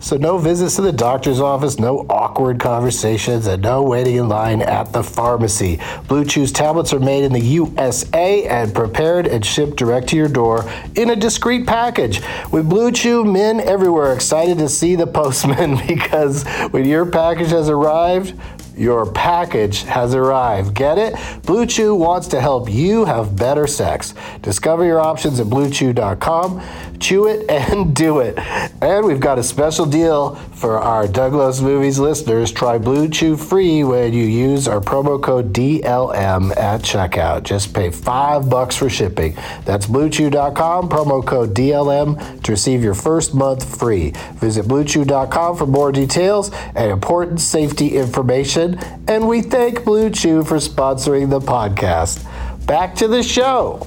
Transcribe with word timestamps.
so 0.00 0.16
no 0.16 0.38
visits 0.38 0.76
to 0.76 0.82
the 0.82 0.92
doctor's 0.92 1.40
office, 1.40 1.78
no 1.78 2.06
awkward 2.08 2.60
conversations, 2.60 3.46
and 3.46 3.62
no 3.62 3.82
waiting 3.82 4.16
in 4.16 4.28
line 4.28 4.62
at 4.62 4.92
the 4.92 5.02
pharmacy. 5.02 5.80
Blue 6.06 6.24
Chew's 6.24 6.52
tablets 6.52 6.92
are 6.92 7.00
made 7.00 7.24
in 7.24 7.32
the 7.32 7.40
USA 7.40 8.44
and 8.44 8.74
prepared 8.74 9.26
and 9.26 9.44
shipped 9.44 9.76
direct 9.76 10.08
to 10.08 10.16
your 10.16 10.28
door 10.28 10.64
in 10.94 11.10
a 11.10 11.16
discreet 11.16 11.66
package. 11.66 12.20
With 12.52 12.68
Blue 12.68 12.92
Chew, 12.92 13.24
men 13.24 13.60
everywhere 13.60 14.12
excited 14.12 14.58
to 14.58 14.68
see 14.68 14.94
the 14.94 15.06
postman 15.06 15.76
because 15.88 16.46
when 16.70 16.86
your 16.86 17.06
package 17.06 17.50
has 17.50 17.68
arrived, 17.68 18.34
your 18.78 19.10
package 19.12 19.82
has 19.82 20.14
arrived. 20.14 20.72
Get 20.74 20.98
it? 20.98 21.14
Blue 21.44 21.66
Chew 21.66 21.96
wants 21.96 22.28
to 22.28 22.40
help 22.40 22.70
you 22.70 23.04
have 23.04 23.34
better 23.34 23.66
sex. 23.66 24.14
Discover 24.40 24.84
your 24.84 25.00
options 25.00 25.40
at 25.40 25.48
bluechew.com. 25.48 26.62
Chew 27.00 27.26
it 27.26 27.48
and 27.50 27.94
do 27.94 28.20
it. 28.20 28.38
And 28.82 29.06
we've 29.06 29.20
got 29.20 29.38
a 29.38 29.42
special 29.42 29.86
deal 29.86 30.34
for 30.34 30.78
our 30.78 31.06
Doug 31.06 31.34
Loves 31.34 31.60
Movies 31.60 31.98
listeners. 31.98 32.52
Try 32.52 32.78
Blue 32.78 33.08
Chew 33.08 33.36
free 33.36 33.84
when 33.84 34.12
you 34.12 34.24
use 34.24 34.68
our 34.68 34.80
promo 34.80 35.22
code 35.22 35.52
DLM 35.52 36.56
at 36.56 36.82
checkout. 36.82 37.42
Just 37.44 37.74
pay 37.74 37.90
five 37.90 38.48
bucks 38.48 38.76
for 38.76 38.88
shipping. 38.88 39.34
That's 39.64 39.86
bluechew.com, 39.86 40.88
promo 40.88 41.24
code 41.24 41.54
DLM 41.54 42.42
to 42.42 42.52
receive 42.52 42.82
your 42.82 42.94
first 42.94 43.34
month 43.34 43.78
free. 43.78 44.12
Visit 44.34 44.66
bluechew.com 44.66 45.56
for 45.56 45.66
more 45.66 45.92
details 45.92 46.50
and 46.52 46.90
important 46.90 47.40
safety 47.40 47.96
information. 47.96 48.78
And 49.08 49.28
we 49.28 49.42
thank 49.42 49.84
Blue 49.84 50.10
Chew 50.10 50.44
for 50.44 50.56
sponsoring 50.56 51.30
the 51.30 51.40
podcast. 51.40 52.24
Back 52.66 52.94
to 52.96 53.08
the 53.08 53.22
show. 53.22 53.86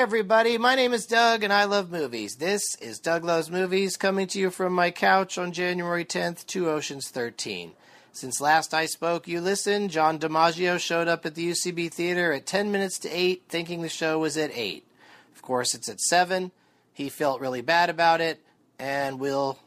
Everybody, 0.00 0.56
my 0.56 0.74
name 0.74 0.94
is 0.94 1.04
Doug 1.04 1.44
and 1.44 1.52
I 1.52 1.64
love 1.64 1.90
movies. 1.90 2.36
This 2.36 2.74
is 2.76 2.98
Doug 2.98 3.22
Loves 3.22 3.50
Movies 3.50 3.98
coming 3.98 4.26
to 4.28 4.38
you 4.38 4.48
from 4.48 4.72
my 4.72 4.90
couch 4.90 5.36
on 5.36 5.52
January 5.52 6.06
10th, 6.06 6.46
Two 6.46 6.70
Oceans 6.70 7.10
13. 7.10 7.72
Since 8.10 8.40
last 8.40 8.72
I 8.72 8.86
spoke, 8.86 9.28
you 9.28 9.42
listened. 9.42 9.90
John 9.90 10.18
DiMaggio 10.18 10.78
showed 10.78 11.06
up 11.06 11.26
at 11.26 11.34
the 11.34 11.50
UCB 11.50 11.92
Theater 11.92 12.32
at 12.32 12.46
10 12.46 12.72
minutes 12.72 12.98
to 13.00 13.10
8, 13.10 13.42
thinking 13.50 13.82
the 13.82 13.90
show 13.90 14.18
was 14.18 14.38
at 14.38 14.50
8. 14.54 14.86
Of 15.34 15.42
course, 15.42 15.74
it's 15.74 15.90
at 15.90 16.00
7. 16.00 16.50
He 16.94 17.10
felt 17.10 17.42
really 17.42 17.60
bad 17.60 17.90
about 17.90 18.22
it, 18.22 18.40
and 18.78 19.20
we'll 19.20 19.58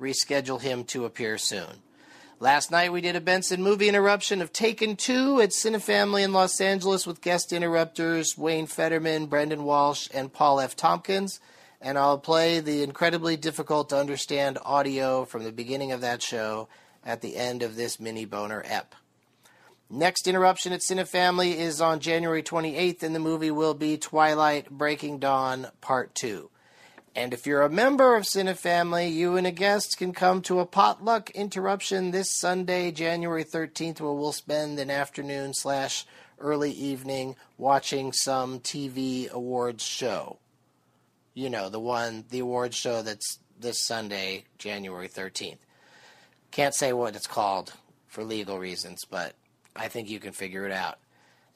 reschedule 0.00 0.60
him 0.60 0.82
to 0.86 1.04
appear 1.04 1.38
soon. 1.38 1.76
Last 2.42 2.70
night 2.70 2.90
we 2.90 3.02
did 3.02 3.16
a 3.16 3.20
Benson 3.20 3.62
movie 3.62 3.86
interruption 3.86 4.40
of 4.40 4.50
Taken 4.50 4.96
2 4.96 5.42
at 5.42 5.50
Cinefamily 5.50 6.24
in 6.24 6.32
Los 6.32 6.58
Angeles 6.58 7.06
with 7.06 7.20
guest 7.20 7.52
interrupters 7.52 8.38
Wayne 8.38 8.66
Federman, 8.66 9.26
Brendon 9.26 9.62
Walsh, 9.62 10.08
and 10.14 10.32
Paul 10.32 10.58
F. 10.58 10.74
Tompkins. 10.74 11.38
And 11.82 11.98
I'll 11.98 12.16
play 12.16 12.60
the 12.60 12.82
incredibly 12.82 13.36
difficult 13.36 13.90
to 13.90 13.98
understand 13.98 14.56
audio 14.64 15.26
from 15.26 15.44
the 15.44 15.52
beginning 15.52 15.92
of 15.92 16.00
that 16.00 16.22
show 16.22 16.68
at 17.04 17.20
the 17.20 17.36
end 17.36 17.62
of 17.62 17.76
this 17.76 18.00
mini 18.00 18.24
boner 18.24 18.62
ep. 18.64 18.94
Next 19.90 20.26
interruption 20.26 20.72
at 20.72 20.80
Cinefamily 20.80 21.56
is 21.56 21.82
on 21.82 22.00
January 22.00 22.42
28th, 22.42 23.02
and 23.02 23.14
the 23.14 23.20
movie 23.20 23.50
will 23.50 23.74
be 23.74 23.98
Twilight 23.98 24.70
Breaking 24.70 25.18
Dawn 25.18 25.66
Part 25.82 26.14
2. 26.14 26.48
And 27.14 27.34
if 27.34 27.46
you're 27.46 27.62
a 27.62 27.70
member 27.70 28.14
of 28.14 28.22
Cinefamily, 28.22 29.12
you 29.12 29.36
and 29.36 29.46
a 29.46 29.50
guest 29.50 29.98
can 29.98 30.12
come 30.12 30.42
to 30.42 30.60
a 30.60 30.66
potluck 30.66 31.30
interruption 31.30 32.12
this 32.12 32.30
Sunday, 32.30 32.92
January 32.92 33.44
13th, 33.44 34.00
where 34.00 34.12
we'll 34.12 34.32
spend 34.32 34.78
an 34.78 34.90
afternoon 34.90 35.52
slash 35.52 36.06
early 36.38 36.70
evening 36.70 37.34
watching 37.58 38.12
some 38.12 38.60
TV 38.60 39.28
awards 39.30 39.84
show. 39.84 40.38
You 41.34 41.50
know, 41.50 41.68
the 41.68 41.80
one, 41.80 42.24
the 42.30 42.38
awards 42.40 42.76
show 42.76 43.02
that's 43.02 43.40
this 43.58 43.82
Sunday, 43.82 44.44
January 44.58 45.08
13th. 45.08 45.58
Can't 46.52 46.74
say 46.74 46.92
what 46.92 47.16
it's 47.16 47.26
called 47.26 47.72
for 48.06 48.22
legal 48.22 48.58
reasons, 48.58 49.04
but 49.04 49.34
I 49.74 49.88
think 49.88 50.08
you 50.08 50.20
can 50.20 50.32
figure 50.32 50.64
it 50.64 50.72
out. 50.72 50.98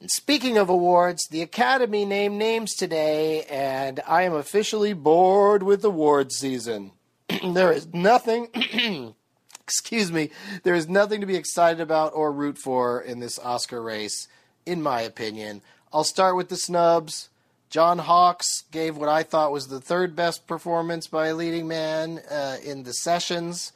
And 0.05 0.11
speaking 0.11 0.59
of 0.59 0.69
awards, 0.69 1.27
the 1.29 1.41
Academy 1.41 2.05
named 2.05 2.37
names 2.37 2.75
today, 2.75 3.41
and 3.45 3.99
I 4.07 4.21
am 4.21 4.35
officially 4.35 4.93
bored 4.93 5.63
with 5.63 5.83
awards 5.83 6.35
season. 6.35 6.91
there 7.43 7.71
is 7.71 7.91
nothing, 7.91 8.49
excuse 9.59 10.11
me, 10.11 10.29
there 10.61 10.75
is 10.75 10.87
nothing 10.87 11.21
to 11.21 11.25
be 11.25 11.35
excited 11.35 11.81
about 11.81 12.13
or 12.13 12.31
root 12.31 12.59
for 12.59 13.01
in 13.01 13.19
this 13.19 13.39
Oscar 13.39 13.81
race, 13.81 14.27
in 14.63 14.79
my 14.79 15.01
opinion. 15.01 15.63
I'll 15.91 16.03
start 16.03 16.35
with 16.35 16.49
the 16.49 16.55
snubs. 16.55 17.29
John 17.71 17.97
Hawkes 17.97 18.65
gave 18.69 18.97
what 18.97 19.09
I 19.09 19.23
thought 19.23 19.51
was 19.51 19.69
the 19.69 19.81
third 19.81 20.15
best 20.15 20.45
performance 20.45 21.07
by 21.07 21.29
a 21.29 21.35
leading 21.35 21.67
man 21.67 22.21
uh, 22.29 22.57
in 22.63 22.83
the 22.83 22.93
sessions 22.93 23.71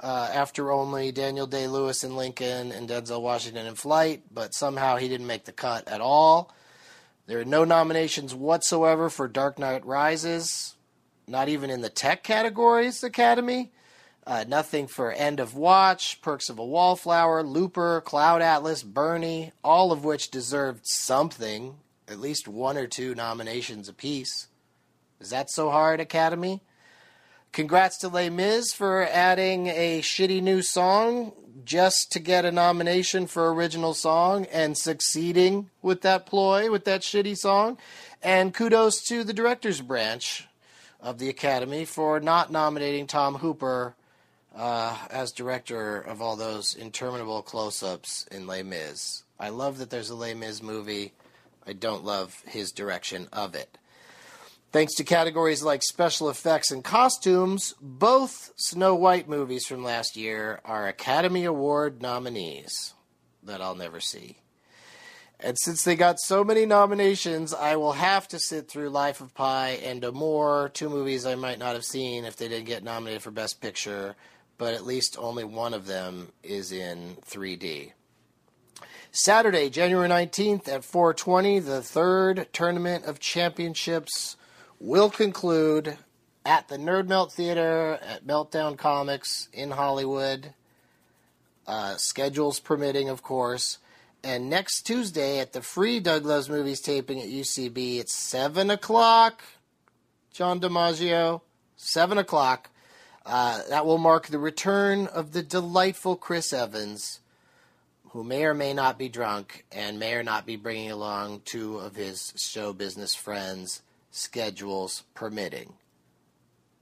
uh, 0.00 0.30
after 0.32 0.72
only 0.72 1.12
Daniel 1.12 1.46
Day 1.46 1.66
Lewis 1.68 2.02
in 2.04 2.16
Lincoln 2.16 2.72
and 2.72 2.88
Denzel 2.88 3.20
Washington 3.20 3.66
in 3.66 3.74
Flight, 3.74 4.22
but 4.32 4.54
somehow 4.54 4.96
he 4.96 5.08
didn't 5.08 5.26
make 5.26 5.44
the 5.44 5.52
cut 5.52 5.86
at 5.88 6.00
all. 6.00 6.54
There 7.26 7.38
are 7.38 7.44
no 7.44 7.64
nominations 7.64 8.34
whatsoever 8.34 9.10
for 9.10 9.28
Dark 9.28 9.58
Knight 9.58 9.84
Rises, 9.84 10.74
not 11.28 11.48
even 11.48 11.70
in 11.70 11.80
the 11.80 11.90
tech 11.90 12.24
categories, 12.24 13.04
Academy. 13.04 13.70
Uh, 14.26 14.44
nothing 14.46 14.86
for 14.86 15.12
End 15.12 15.40
of 15.40 15.54
Watch, 15.54 16.20
Perks 16.20 16.48
of 16.48 16.58
a 16.58 16.64
Wallflower, 16.64 17.42
Looper, 17.42 18.00
Cloud 18.00 18.42
Atlas, 18.42 18.82
Bernie, 18.82 19.52
all 19.62 19.92
of 19.92 20.04
which 20.04 20.30
deserved 20.30 20.80
something, 20.84 21.76
at 22.08 22.20
least 22.20 22.48
one 22.48 22.76
or 22.76 22.86
two 22.86 23.14
nominations 23.14 23.88
apiece. 23.88 24.48
Is 25.20 25.30
that 25.30 25.50
so 25.50 25.70
hard, 25.70 26.00
Academy? 26.00 26.62
Congrats 27.52 27.98
to 27.98 28.08
Les 28.08 28.30
Mis 28.30 28.72
for 28.72 29.02
adding 29.02 29.66
a 29.66 30.00
shitty 30.02 30.40
new 30.40 30.62
song, 30.62 31.32
just 31.64 32.12
to 32.12 32.20
get 32.20 32.44
a 32.44 32.52
nomination 32.52 33.26
for 33.26 33.52
original 33.52 33.92
song 33.92 34.46
and 34.52 34.78
succeeding 34.78 35.68
with 35.82 36.02
that 36.02 36.26
ploy, 36.26 36.70
with 36.70 36.84
that 36.84 37.00
shitty 37.00 37.36
song. 37.36 37.76
And 38.22 38.54
kudos 38.54 39.02
to 39.06 39.24
the 39.24 39.32
director's 39.32 39.80
branch 39.80 40.46
of 41.00 41.18
the 41.18 41.28
Academy 41.28 41.84
for 41.84 42.20
not 42.20 42.52
nominating 42.52 43.08
Tom 43.08 43.34
Hooper 43.36 43.94
uh, 44.54 44.96
as 45.10 45.32
director 45.32 46.00
of 46.00 46.22
all 46.22 46.36
those 46.36 46.76
interminable 46.76 47.42
close 47.42 47.82
ups 47.82 48.26
in 48.30 48.46
Les 48.46 48.62
Mis. 48.62 49.24
I 49.40 49.48
love 49.48 49.78
that 49.78 49.90
there's 49.90 50.10
a 50.10 50.14
Les 50.14 50.34
Mis 50.34 50.62
movie. 50.62 51.14
I 51.66 51.72
don't 51.72 52.04
love 52.04 52.42
his 52.46 52.70
direction 52.70 53.28
of 53.32 53.56
it. 53.56 53.76
Thanks 54.72 54.94
to 54.94 55.04
categories 55.04 55.64
like 55.64 55.82
special 55.82 56.30
effects 56.30 56.70
and 56.70 56.84
costumes, 56.84 57.74
both 57.80 58.52
Snow 58.56 58.94
White 58.94 59.28
movies 59.28 59.66
from 59.66 59.82
last 59.82 60.16
year 60.16 60.60
are 60.64 60.86
Academy 60.86 61.44
Award 61.44 62.00
nominees 62.00 62.94
that 63.42 63.60
I'll 63.60 63.74
never 63.74 63.98
see. 63.98 64.38
And 65.40 65.56
since 65.58 65.82
they 65.82 65.96
got 65.96 66.20
so 66.20 66.44
many 66.44 66.66
nominations, 66.66 67.52
I 67.52 67.74
will 67.74 67.94
have 67.94 68.28
to 68.28 68.38
sit 68.38 68.68
through 68.68 68.90
Life 68.90 69.20
of 69.20 69.34
Pi 69.34 69.70
and 69.82 70.04
Amour, 70.04 70.70
two 70.72 70.88
movies 70.88 71.26
I 71.26 71.34
might 71.34 71.58
not 71.58 71.74
have 71.74 71.84
seen 71.84 72.24
if 72.24 72.36
they 72.36 72.46
didn't 72.46 72.66
get 72.66 72.84
nominated 72.84 73.22
for 73.22 73.32
Best 73.32 73.60
Picture, 73.60 74.14
but 74.56 74.74
at 74.74 74.86
least 74.86 75.16
only 75.18 75.42
one 75.42 75.74
of 75.74 75.86
them 75.86 76.28
is 76.44 76.70
in 76.70 77.16
3D. 77.28 77.90
Saturday, 79.10 79.68
January 79.68 80.08
19th 80.08 80.68
at 80.68 80.84
420, 80.84 81.58
the 81.58 81.82
third 81.82 82.46
tournament 82.52 83.04
of 83.06 83.18
championships 83.18 84.36
will 84.80 85.10
conclude 85.10 85.98
at 86.44 86.68
the 86.68 86.78
Nerd 86.78 87.06
Melt 87.06 87.32
Theater 87.32 87.98
at 88.02 88.26
Meltdown 88.26 88.78
Comics 88.78 89.48
in 89.52 89.72
Hollywood. 89.72 90.54
Uh, 91.66 91.96
schedules 91.96 92.58
permitting, 92.58 93.08
of 93.08 93.22
course. 93.22 93.78
And 94.24 94.50
next 94.50 94.82
Tuesday 94.82 95.38
at 95.38 95.52
the 95.52 95.62
free 95.62 96.00
Doug 96.00 96.24
Loves 96.24 96.48
Movies 96.48 96.80
taping 96.80 97.20
at 97.20 97.28
UCB, 97.28 97.98
it's 97.98 98.14
7 98.14 98.70
o'clock. 98.70 99.42
John 100.32 100.60
DiMaggio, 100.60 101.42
7 101.76 102.18
o'clock. 102.18 102.70
Uh, 103.24 103.60
that 103.68 103.84
will 103.84 103.98
mark 103.98 104.26
the 104.26 104.38
return 104.38 105.06
of 105.06 105.32
the 105.32 105.42
delightful 105.42 106.16
Chris 106.16 106.52
Evans, 106.52 107.20
who 108.10 108.24
may 108.24 108.44
or 108.44 108.54
may 108.54 108.72
not 108.72 108.98
be 108.98 109.08
drunk 109.08 109.64
and 109.70 109.98
may 109.98 110.14
or 110.14 110.22
not 110.22 110.46
be 110.46 110.56
bringing 110.56 110.90
along 110.90 111.42
two 111.44 111.78
of 111.78 111.96
his 111.96 112.32
show 112.36 112.72
business 112.72 113.14
friends, 113.14 113.82
schedules 114.10 115.04
permitting. 115.14 115.74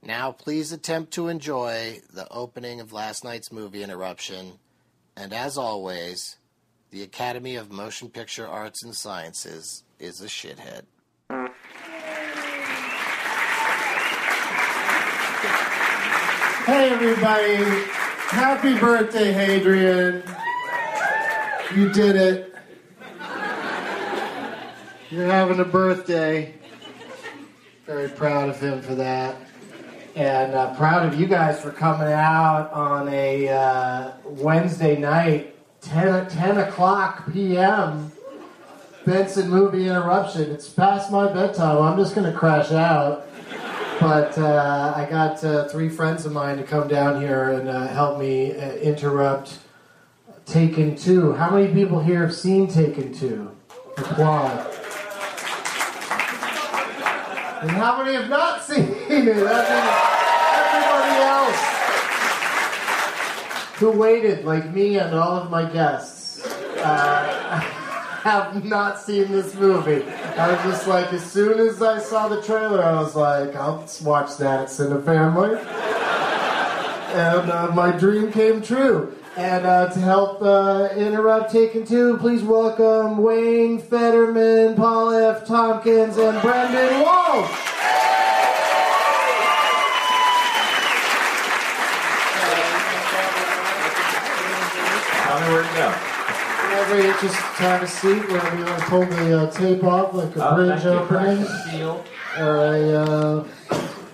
Now, 0.01 0.31
please 0.31 0.71
attempt 0.71 1.11
to 1.13 1.27
enjoy 1.27 2.01
the 2.13 2.27
opening 2.31 2.79
of 2.79 2.93
last 2.93 3.23
night's 3.23 3.51
movie 3.51 3.83
interruption. 3.83 4.53
And 5.17 5.33
as 5.33 5.57
always, 5.57 6.37
the 6.91 7.03
Academy 7.03 7.55
of 7.55 7.71
Motion 7.71 8.09
Picture 8.09 8.47
Arts 8.47 8.83
and 8.83 8.95
Sciences 8.95 9.83
is 9.99 10.21
a 10.21 10.27
shithead. 10.27 10.83
Hey 16.65 16.91
everybody, 16.91 17.55
happy 18.27 18.77
birthday, 18.79 19.31
Hadrian. 19.33 20.23
You 21.75 21.89
did 21.91 22.15
it. 22.15 22.55
You're 25.09 25.25
having 25.25 25.59
a 25.59 25.65
birthday. 25.65 26.53
Very 27.89 28.07
proud 28.07 28.49
of 28.49 28.61
him 28.61 28.83
for 28.83 28.93
that. 28.93 29.35
And 30.15 30.53
uh, 30.53 30.75
proud 30.75 31.11
of 31.11 31.19
you 31.19 31.25
guys 31.25 31.59
for 31.59 31.71
coming 31.71 32.13
out 32.13 32.71
on 32.71 33.09
a 33.09 33.49
uh, 33.49 34.11
Wednesday 34.25 34.95
night, 34.95 35.55
10, 35.81 36.29
10 36.29 36.57
o'clock 36.59 37.33
p.m. 37.33 38.11
Benson 39.07 39.49
movie 39.49 39.87
interruption. 39.87 40.51
It's 40.51 40.69
past 40.69 41.11
my 41.11 41.33
bedtime. 41.33 41.81
I'm 41.81 41.97
just 41.97 42.13
going 42.13 42.31
to 42.31 42.37
crash 42.37 42.71
out. 42.71 43.27
But 43.99 44.37
uh, 44.37 44.93
I 44.95 45.07
got 45.09 45.43
uh, 45.43 45.67
three 45.69 45.89
friends 45.89 46.27
of 46.27 46.31
mine 46.31 46.57
to 46.57 46.63
come 46.63 46.87
down 46.87 47.19
here 47.19 47.53
and 47.53 47.67
uh, 47.67 47.87
help 47.87 48.19
me 48.19 48.51
uh, 48.51 48.73
interrupt 48.75 49.57
Taken 50.45 50.95
2. 50.95 51.33
How 51.33 51.49
many 51.49 51.73
people 51.73 51.99
here 51.99 52.21
have 52.21 52.35
seen 52.35 52.67
Taken 52.67 53.11
2? 53.15 53.49
Applaud. 53.97 54.78
And 57.61 57.71
how 57.71 58.01
many 58.01 58.15
have 58.15 58.29
not 58.29 58.63
seen 58.63 58.83
it? 58.87 59.27
Everybody 59.27 59.49
else 61.21 61.57
who 63.75 63.91
waited, 63.91 64.45
like 64.45 64.73
me 64.73 64.97
and 64.97 65.13
all 65.13 65.35
of 65.35 65.51
my 65.51 65.69
guests, 65.69 66.45
uh, 66.77 67.59
have 68.23 68.63
not 68.63 68.97
seen 68.97 69.29
this 69.29 69.55
movie. 69.55 70.05
I 70.37 70.53
was 70.53 70.61
just 70.63 70.87
like, 70.87 71.11
as 71.11 71.29
soon 71.29 71.59
as 71.59 71.81
I 71.81 71.99
saw 71.99 72.29
the 72.29 72.41
trailer, 72.41 72.81
I 72.81 72.93
was 73.01 73.13
like, 73.15 73.53
I'll 73.57 73.85
watch 74.03 74.37
that 74.37 74.61
at 74.61 74.69
family. 75.03 75.59
and 77.13 77.51
uh, 77.51 77.71
my 77.73 77.91
dream 77.91 78.31
came 78.31 78.61
true. 78.61 79.13
And 79.35 79.65
uh, 79.65 79.89
to 79.89 79.99
help 79.99 80.41
uh, 80.41 80.89
interrupt 80.95 81.51
Taken 81.51 81.85
Two, 81.85 82.17
please 82.17 82.41
welcome 82.41 83.17
Wayne 83.17 83.79
Federman, 83.79 84.75
Paul 84.75 85.11
F. 85.11 85.45
Tompkins, 85.45 86.17
and 86.17 86.41
Brendon 86.41 87.01
Walsh. 87.01 87.18
Me 87.29 87.35
where 95.53 95.61
to 95.63 95.69
go. 95.75 95.93
Everybody 96.71 97.27
just 97.27 97.35
have 97.57 97.83
a 97.83 97.87
seat 97.87 98.27
where 98.29 98.55
we 98.55 98.63
want 98.63 98.79
to 98.79 98.85
pull 98.85 99.05
the 99.05 99.39
uh, 99.41 99.51
tape 99.51 99.83
off 99.83 100.13
like 100.13 100.35
a 100.35 100.49
Oh, 100.49 100.55
bridge 100.55 100.83
you. 100.83 100.89
opening 100.89 101.45
Seal. 101.69 102.03
or 102.39 102.57
a 102.57 102.93
uh, 102.95 103.47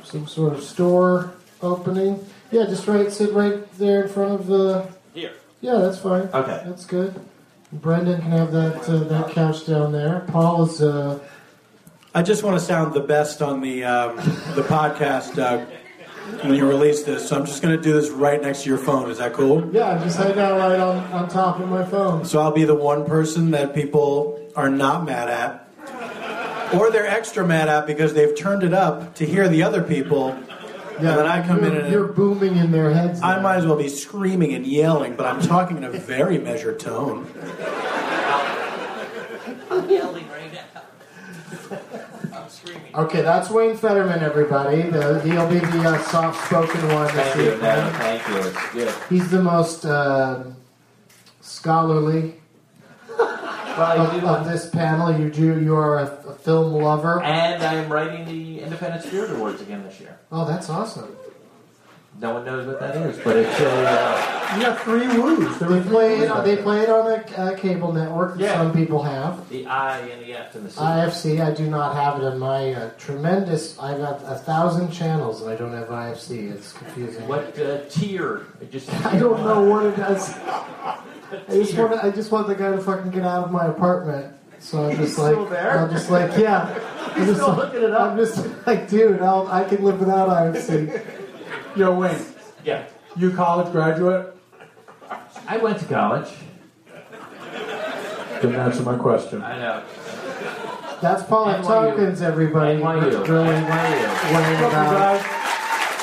some 0.03 0.27
sort 0.27 0.53
of 0.53 0.61
store 0.63 1.33
opening. 1.61 2.23
Yeah, 2.51 2.65
just 2.65 2.85
right, 2.87 3.11
sit 3.11 3.31
right 3.33 3.71
there 3.77 4.03
in 4.03 4.09
front 4.09 4.33
of 4.33 4.47
the. 4.47 4.87
Here. 5.13 5.31
Yeah, 5.61 5.77
that's 5.77 5.99
fine. 5.99 6.23
Okay. 6.33 6.61
That's 6.65 6.85
good. 6.85 7.19
Brendon 7.71 8.21
can 8.21 8.31
have 8.31 8.51
that 8.51 8.87
uh, 8.89 8.99
that 9.05 9.31
couch 9.31 9.65
down 9.65 9.91
there. 9.93 10.25
Paul 10.27 10.63
is. 10.65 10.81
Uh, 10.81 11.19
I 12.15 12.21
just 12.21 12.43
want 12.43 12.57
to 12.57 12.65
sound 12.65 12.93
the 12.93 13.01
best 13.01 13.41
on 13.41 13.59
the 13.59 13.83
um, 13.83 14.15
the 14.55 14.63
podcast 14.63 15.37
uh, 15.37 15.65
when 16.47 16.55
you 16.55 16.65
release 16.65 17.03
this. 17.03 17.27
So 17.27 17.37
I'm 17.37 17.45
just 17.45 17.61
going 17.61 17.75
to 17.75 17.83
do 17.83 17.91
this 17.91 18.09
right 18.09 18.41
next 18.41 18.63
to 18.63 18.69
your 18.69 18.77
phone. 18.77 19.11
Is 19.11 19.17
that 19.17 19.33
cool? 19.33 19.69
yeah, 19.73 20.01
just 20.01 20.17
hang 20.17 20.39
out 20.39 20.57
right 20.57 20.79
on, 20.79 21.03
on 21.11 21.27
top 21.27 21.59
of 21.59 21.67
my 21.67 21.83
phone. 21.83 22.23
So 22.23 22.39
I'll 22.39 22.53
be 22.53 22.63
the 22.63 22.73
one 22.73 23.05
person 23.05 23.51
that 23.51 23.75
people 23.75 24.49
are 24.55 24.69
not 24.69 25.05
mad 25.05 25.27
at, 25.27 26.73
or 26.73 26.89
they're 26.89 27.05
extra 27.05 27.45
mad 27.45 27.67
at 27.67 27.85
because 27.85 28.13
they've 28.13 28.33
turned 28.33 28.63
it 28.63 28.73
up 28.73 29.15
to 29.15 29.25
hear 29.25 29.49
the 29.49 29.63
other 29.63 29.83
people. 29.83 30.29
Yeah, 30.29 31.09
and 31.09 31.19
then 31.19 31.25
I 31.25 31.45
come 31.45 31.59
you're, 31.65 31.75
in 31.75 31.81
and 31.81 31.91
you're 31.91 32.07
booming 32.07 32.55
in 32.55 32.71
their 32.71 32.91
heads. 32.91 33.21
I 33.21 33.35
now. 33.35 33.41
might 33.41 33.57
as 33.57 33.65
well 33.65 33.75
be 33.75 33.89
screaming 33.89 34.53
and 34.53 34.65
yelling, 34.65 35.17
but 35.17 35.25
I'm 35.25 35.41
talking 35.41 35.75
in 35.75 35.83
a 35.83 35.91
very 35.91 36.37
measured 36.37 36.79
tone. 36.79 37.27
I'm 39.69 39.89
yelling 39.89 40.29
right 40.29 40.53
now. 40.53 40.61
I'm 42.33 42.49
screaming. 42.49 42.83
Okay, 42.95 43.21
that's 43.21 43.49
Wayne 43.49 43.75
Federman, 43.75 44.23
everybody. 44.23 44.83
The, 44.83 45.19
he'll 45.21 45.49
be 45.49 45.59
the 45.59 45.81
uh, 45.89 46.01
soft-spoken 46.03 46.87
one 46.93 47.09
Thank 47.09 47.35
you, 47.35 47.51
no, 47.57 47.91
thank 47.97 48.27
you. 48.29 48.37
It's 48.37 48.71
good. 48.71 48.93
He's 49.09 49.29
the 49.29 49.43
most 49.43 49.85
um 49.85 50.55
scholarly 51.41 52.35
Well, 53.17 54.01
of, 54.01 54.23
of 54.23 54.45
this 54.49 54.69
panel. 54.69 55.17
You 55.19 55.29
do. 55.29 55.59
You 55.61 55.75
are 55.75 55.99
a, 55.99 56.03
a 56.29 56.33
film 56.35 56.71
lover. 56.73 57.21
and 57.21 57.61
I 57.61 57.73
am 57.73 57.91
writing 57.91 58.25
the 58.25 58.61
Independent 58.61 59.03
Spirit 59.03 59.31
Awards 59.31 59.61
again 59.61 59.83
this 59.83 59.99
year. 59.99 60.17
Oh, 60.31 60.45
that's 60.45 60.69
awesome. 60.69 61.13
No 62.21 62.35
one 62.35 62.45
knows 62.45 62.65
what 62.65 62.79
that 62.79 62.95
is, 62.95 63.17
but 63.19 63.35
it's 63.35 63.59
a. 63.59 63.69
Uh, 63.89 64.34
You 64.53 64.61
got 64.61 64.79
three 64.81 65.07
woos. 65.07 65.57
They 65.59 65.81
play 65.81 66.19
it. 66.19 66.43
They 66.43 66.57
play 66.57 66.81
it 66.81 66.89
on 66.89 67.11
a 67.11 67.15
uh, 67.37 67.57
cable 67.57 67.91
network 67.91 68.37
that 68.37 68.41
Yeah. 68.43 68.57
some 68.57 68.73
people 68.73 69.01
have. 69.03 69.49
the 69.49 69.65
I 69.65 69.99
and 69.99 70.21
the 70.23 70.33
F 70.33 70.55
and 70.55 70.65
the 70.65 70.69
C. 70.71 70.79
IFC. 70.79 71.41
I 71.45 71.51
do 71.51 71.67
not 71.69 71.95
have 71.95 72.21
it 72.21 72.25
in 72.25 72.37
my 72.39 72.73
uh, 72.73 72.89
tremendous. 72.97 73.77
I've 73.79 73.97
got 73.97 74.21
a 74.23 74.35
thousand 74.35 74.91
channels 74.91 75.41
and 75.41 75.49
I 75.51 75.55
don't 75.55 75.73
have 75.73 75.87
IFC. 75.89 76.51
It's 76.51 76.71
confusing. 76.73 77.27
What 77.27 77.57
uh, 77.59 77.79
tier? 77.89 78.45
I 78.61 78.65
just. 78.65 78.89
I 79.05 79.17
don't 79.17 79.43
know 79.43 79.61
what 79.61 79.85
it 79.87 79.95
does. 79.97 80.33
I 80.37 80.99
just 81.49 81.75
want. 81.77 82.03
I 82.03 82.11
just 82.11 82.31
want 82.31 82.47
the 82.47 82.55
guy 82.55 82.71
to 82.71 82.81
fucking 82.81 83.11
get 83.11 83.23
out 83.23 83.45
of 83.45 83.51
my 83.51 83.65
apartment. 83.65 84.33
So 84.59 84.85
I'm 84.89 84.95
just 84.95 85.17
like, 85.17 85.33
still 85.33 85.45
there? 85.45 85.79
I'm 85.79 85.91
just 85.91 86.09
like, 86.09 86.37
yeah. 86.37 86.73
I'm 87.15 87.25
just 87.25 87.39
still 87.41 87.49
like, 87.49 87.57
looking 87.57 87.83
it 87.83 87.91
up? 87.91 88.11
I'm 88.11 88.17
just 88.17 88.47
like, 88.65 88.89
dude, 88.89 89.21
I'll, 89.21 89.47
I 89.47 89.63
can 89.65 89.83
live 89.83 89.99
without 89.99 90.29
IFC. 90.29 91.03
Yo, 91.75 91.93
Wayne, 91.99 92.25
Yeah. 92.63 92.85
you 93.17 93.31
college 93.31 93.71
graduate? 93.71 94.34
I 95.47 95.57
went 95.57 95.79
to 95.79 95.85
college. 95.85 96.29
Didn't 98.41 98.55
answer 98.55 98.83
my 98.83 98.97
question. 98.97 99.41
I 99.41 99.57
know. 99.57 99.83
That's 101.01 101.23
Paul 101.23 101.49
F. 101.49 101.63
NYU. 101.63 101.67
Tompkins, 101.67 102.21
everybody. 102.21 102.79
NYU. 102.79 103.27
Really 103.27 103.49
NYU. 103.49 104.33
weighing 104.33 104.59
about 104.59 105.21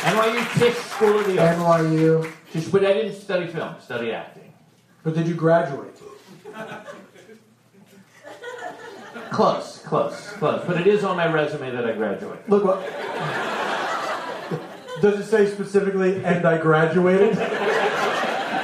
NYU 0.03 0.59
Tisch 0.59 0.77
School 0.77 1.19
of 1.19 1.27
the 1.27 1.39
Arts. 1.39 1.59
NYU. 1.59 2.33
Just, 2.53 2.71
but 2.71 2.85
I 2.85 2.93
didn't 2.93 3.21
study 3.21 3.47
film, 3.47 3.75
study 3.81 4.13
acting. 4.13 4.53
But 5.03 5.15
did 5.15 5.27
you 5.27 5.35
graduate? 5.35 5.97
Close, 9.31 9.79
close, 9.79 10.31
close. 10.33 10.63
But 10.67 10.81
it 10.81 10.87
is 10.87 11.05
on 11.05 11.17
my 11.17 11.33
resume 11.33 11.71
that 11.71 11.87
I 11.87 11.93
graduated. 11.93 12.49
Look 12.49 12.65
what. 12.65 12.81
Does 15.01 15.19
it 15.19 15.25
say 15.25 15.51
specifically, 15.51 16.23
and 16.25 16.47
I 16.47 16.59
graduated? 16.59 17.39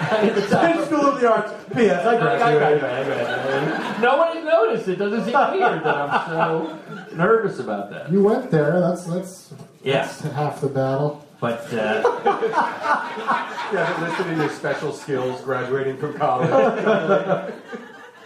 Penn 0.09 0.85
School 0.87 1.07
of 1.07 1.21
the 1.21 1.31
Arts. 1.31 1.53
P.S. 1.75 2.07
I 2.07 2.17
I 2.17 2.21
graduated. 2.21 2.81
graduated, 2.81 2.85
I 2.85 3.05
graduated. 3.05 4.03
No 4.03 4.17
one 4.19 4.45
noticed. 4.45 4.89
It 4.89 4.97
doesn't 4.97 5.25
seem 5.25 5.35
weird 5.35 5.85
that 5.85 5.97
I'm 5.97 6.29
so 6.29 6.79
nervous 7.15 7.59
about 7.59 7.91
that. 7.91 8.11
You 8.11 8.23
went 8.23 8.51
there. 8.51 8.81
That's 8.81 9.05
that's 9.05 9.53
Yeah, 9.83 10.07
that's 10.07 10.21
half 10.21 10.61
the 10.61 10.69
battle. 10.69 11.27
but 11.41 11.61
uh, 11.73 12.03
Yeah, 13.73 13.95
but 14.01 14.09
listed 14.09 14.27
in 14.33 14.39
your 14.39 14.49
special 14.51 14.93
skills 14.93 15.41
graduating 15.43 15.99
from 15.99 16.15
college. 16.17 16.49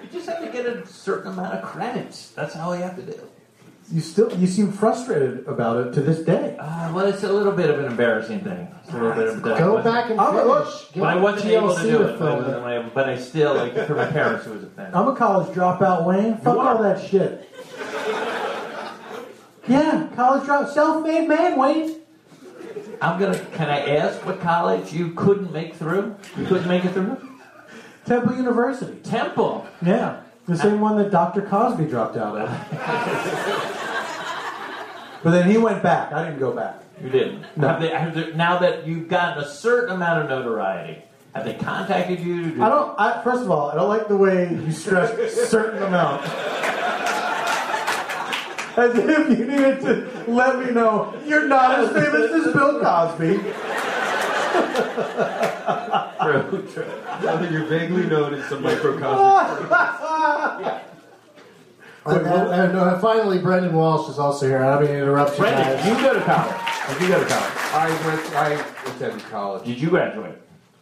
you 0.03 0.09
just 0.13 0.29
have 0.29 0.41
to 0.45 0.51
get 0.53 0.67
a 0.67 0.87
certain 0.87 1.33
amount 1.33 1.55
of 1.55 1.65
credits. 1.65 2.31
That's 2.31 2.55
all 2.57 2.77
you 2.77 2.83
have 2.83 2.97
to 2.97 3.03
do. 3.03 3.29
You 3.91 4.01
still 4.01 4.33
you 4.39 4.47
seem 4.47 4.73
frustrated 4.73 5.47
about 5.47 5.87
it 5.87 5.93
to 5.95 6.01
this 6.01 6.21
day. 6.21 6.57
Uh, 6.59 6.91
well, 6.95 7.07
it's 7.07 7.23
a 7.25 7.33
little 7.33 7.53
bit 7.53 7.69
of 7.69 7.79
an 7.79 7.85
embarrassing 7.87 8.41
thing. 8.41 8.69
It's 8.85 8.93
a 8.93 8.97
little 8.97 9.13
bit 9.13 9.29
of 9.29 9.43
Go 9.43 9.83
back 9.83 10.11
and 10.11 10.19
I'm 10.21 10.35
a- 10.37 10.65
finish. 10.65 10.89
But 10.97 11.03
I 11.05 11.17
wasn't 11.17 11.51
able 11.51 11.75
to 11.75 11.83
do 11.83 12.03
it. 12.03 12.19
film 12.19 12.43
But, 12.45 12.63
I- 12.63 12.83
but 12.89 13.09
I 13.09 13.19
still, 13.19 13.55
like, 13.55 13.75
for 13.87 13.95
my 13.95 14.07
parents, 14.07 14.47
it 14.47 14.55
was 14.55 14.63
a 14.63 14.67
thing. 14.67 14.87
I'm 14.95 15.09
a 15.09 15.15
college 15.17 15.55
dropout, 15.55 16.05
Wayne. 16.07 16.37
Fuck 16.39 16.57
all 16.59 16.83
that 16.83 17.03
shit. 17.07 17.49
Yeah, 19.69 20.09
college 20.17 20.45
drop, 20.45 20.69
self-made 20.71 21.29
man, 21.29 21.59
Wayne. 21.59 21.97
I'm 23.01 23.19
gonna. 23.19 23.39
Can 23.55 23.69
I 23.69 23.97
ask 23.97 24.25
what 24.25 24.41
college 24.41 24.93
you 24.93 25.13
couldn't 25.15 25.53
make 25.53 25.75
through? 25.75 26.15
You 26.37 26.47
couldn't 26.47 26.69
make 26.69 26.85
it 26.85 26.93
through? 26.93 27.17
Temple 28.07 28.37
University. 28.37 28.99
Temple. 29.01 29.67
Yeah, 29.85 30.21
the 30.47 30.57
same 30.57 30.81
one 30.81 30.99
that 30.99 31.11
Dr. 31.11 31.43
Cosby 31.43 31.87
dropped 31.87 32.17
out 32.17 32.37
of. 32.37 32.49
but 35.23 35.31
then 35.31 35.49
he 35.51 35.59
went 35.59 35.83
back. 35.83 36.13
I 36.13 36.25
didn't 36.25 36.41
go 36.41 36.53
back. 36.53 36.83
You 37.03 37.11
didn't. 37.11 37.45
No. 37.57 37.69
Have 37.69 37.81
they, 37.81 37.89
have 37.91 38.15
they, 38.15 38.33
now 38.35 38.59
that 38.59 38.87
you've 38.87 39.09
gotten 39.09 39.43
a 39.43 39.49
certain 39.49 39.95
amount 39.95 40.23
of 40.23 40.29
notoriety, 40.29 41.03
have 41.35 41.45
they 41.45 41.55
contacted 41.55 42.21
you? 42.21 42.43
To 42.43 42.51
do 42.57 42.63
I 42.63 42.69
don't. 42.69 43.01
I, 43.01 43.23
first 43.23 43.43
of 43.43 43.51
all, 43.51 43.71
I 43.71 43.75
don't 43.77 43.89
like 43.89 44.09
the 44.09 44.17
way 44.17 44.51
you 44.51 44.73
stress 44.73 45.35
certain 45.49 45.83
amount. 45.83 46.23
As 48.75 48.95
if 48.97 49.39
you 49.39 49.45
needed 49.47 49.81
to 49.83 50.25
let 50.29 50.59
me 50.59 50.71
know 50.73 51.15
you're 51.27 51.47
not 51.47 51.79
as 51.79 51.91
famous 51.93 52.31
as 52.47 52.53
Bill 52.55 52.81
Cosby. 52.81 53.41
True, 56.23 56.67
true. 56.73 56.87
Now 57.25 57.37
that 57.37 57.51
you're 57.53 57.65
vaguely 57.67 58.07
known 58.07 58.35
in 58.35 58.43
some 58.45 58.63
microcosm. 58.63 59.19
And, 62.05 62.27
and, 62.27 62.27
and, 62.27 62.77
uh, 62.77 62.99
finally, 62.99 63.39
Brendon 63.39 63.73
Walsh 63.73 64.09
is 64.11 64.19
also 64.19 64.49
here. 64.49 64.59
I 64.65 64.71
don't 64.75 64.81
mean 64.83 64.91
to 64.91 65.03
interrupt 65.03 65.33
you 65.33 65.39
Brendon, 65.45 65.63
guys. 65.77 65.87
you 65.87 65.95
go 65.95 66.13
to 66.15 66.21
college. 66.23 66.57
Did 66.89 67.03
you 67.03 67.09
go 67.09 67.21
to 67.23 67.27
college? 67.29 67.53
I 67.75 67.89
went. 68.07 68.35
I 68.35 68.91
attended 68.91 69.23
college. 69.31 69.65
Did 69.65 69.81
you 69.81 69.89
graduate? 69.89 70.35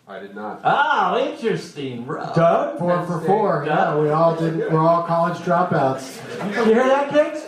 I 0.08 0.18
did 0.18 0.34
not. 0.34 0.60
Oh, 0.64 1.18
interesting, 1.30 2.04
bro. 2.04 2.32
Doug, 2.34 2.78
Four 2.78 3.04
for 3.06 3.20
four. 3.20 3.64
Yeah, 3.66 3.96
we 3.98 4.08
all 4.08 4.34
did. 4.34 4.56
We're 4.72 4.78
all 4.80 5.02
college 5.04 5.36
dropouts. 5.38 6.16
you 6.56 6.64
hear 6.64 6.84
that, 6.88 7.10
kids? 7.10 7.44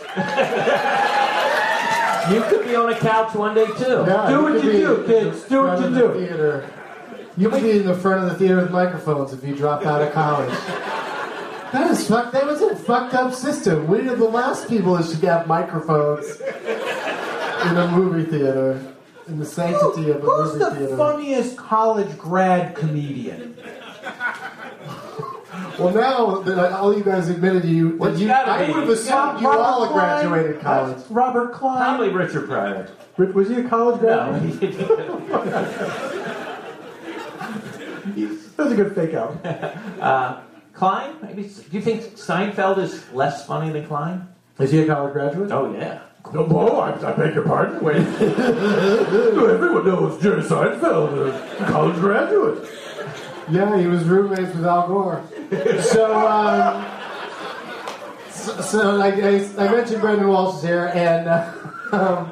You 2.31 2.41
could 2.43 2.65
be 2.65 2.75
on 2.75 2.89
a 2.93 2.97
couch 2.97 3.33
one 3.35 3.53
day 3.55 3.65
too. 3.65 4.05
Yeah, 4.07 4.27
Do 4.29 4.43
what 4.43 4.53
could 4.53 4.63
you 4.63 4.71
be 4.71 4.77
do, 4.77 5.03
kids. 5.05 5.43
Do 5.49 5.63
what 5.63 5.79
you 5.81 5.89
do. 5.89 6.13
Theater. 6.13 6.69
You 7.35 7.49
could 7.49 7.63
be 7.63 7.71
in 7.71 7.85
the 7.85 7.95
front 7.95 8.23
of 8.23 8.29
the 8.29 8.35
theater 8.35 8.57
with 8.57 8.71
microphones 8.71 9.33
if 9.33 9.43
you 9.43 9.55
dropped 9.55 9.85
out 9.85 10.01
of 10.01 10.13
college. 10.13 10.49
That 11.71 11.89
is 11.89 12.07
fuck. 12.07 12.31
That 12.31 12.45
was 12.45 12.61
a 12.61 12.75
fucked 12.75 13.15
up 13.15 13.33
system. 13.33 13.87
We 13.87 14.07
are 14.07 14.15
the 14.15 14.25
last 14.25 14.69
people 14.69 14.93
that 14.95 15.05
should 15.09 15.23
have 15.23 15.47
microphones 15.47 16.39
in 16.39 17.77
a 17.77 17.87
movie 17.91 18.29
theater, 18.29 18.79
in 19.27 19.39
the 19.39 19.45
sanctity 19.45 20.11
of 20.11 20.17
a 20.17 20.19
Who's 20.19 20.53
movie 20.53 20.59
the 20.65 20.71
theater. 20.75 20.97
funniest 20.97 21.57
college 21.57 22.15
grad 22.19 22.75
comedian? 22.75 23.57
Well, 25.79 25.91
now 25.91 26.41
that 26.41 26.71
all 26.73 26.95
you 26.95 27.03
guys 27.03 27.29
admitted 27.29 27.65
you, 27.65 27.97
Well, 27.97 28.09
that 28.09 28.13
it's 28.13 28.21
you 28.21 28.27
gotta 28.27 28.51
I 28.51 28.67
be. 28.67 28.73
would 28.73 28.81
have 28.81 28.89
assumed 28.89 29.41
you 29.41 29.47
Robert 29.47 29.61
all 29.63 29.87
Klein? 29.87 30.27
graduated 30.27 30.57
uh, 30.57 30.61
college. 30.61 30.97
Robert 31.09 31.53
Klein. 31.53 31.77
Probably 31.77 32.09
Richard 32.09 32.47
Pryor. 32.47 32.87
Was 33.33 33.49
he 33.49 33.55
a 33.55 33.63
college 33.67 33.99
grad? 33.99 34.61
No. 34.61 36.29
grad? 38.55 38.57
That 38.57 38.63
was 38.63 38.73
a 38.73 38.75
good 38.75 38.95
fake 38.95 39.15
out. 39.15 39.45
uh, 40.01 40.41
Klein? 40.73 41.15
Maybe. 41.21 41.43
Do 41.43 41.63
you 41.71 41.81
think 41.81 42.01
Seinfeld 42.15 42.77
is 42.79 43.11
less 43.13 43.45
funny 43.45 43.71
than 43.71 43.85
Klein? 43.87 44.27
Is 44.59 44.71
he 44.71 44.79
a 44.79 44.85
college 44.85 45.13
graduate? 45.13 45.51
Oh 45.51 45.73
yeah. 45.73 46.01
No, 46.33 46.47
oh, 46.49 46.79
I, 46.79 46.91
I 46.91 47.11
beg 47.13 47.35
your 47.35 47.43
pardon. 47.43 47.83
Wait. 47.83 47.97
Everyone 48.21 49.85
knows 49.85 50.21
Jerry 50.21 50.41
Seinfeld, 50.41 51.27
is 51.27 51.61
a 51.61 51.65
college 51.65 51.95
graduate. 51.97 52.69
Yeah, 53.51 53.77
he 53.77 53.87
was 53.87 54.05
roommates 54.05 54.55
with 54.55 54.65
Al 54.65 54.87
Gore. 54.87 55.21
So, 55.81 56.15
um, 56.15 56.85
so, 58.31 58.61
so 58.61 59.01
I, 59.01 59.07
I, 59.07 59.65
I 59.65 59.71
mentioned 59.71 60.01
Brendon 60.01 60.29
Walsh 60.29 60.57
is 60.57 60.63
here, 60.63 60.91
and 60.93 61.27
uh, 61.27 61.51
um, 61.91 62.31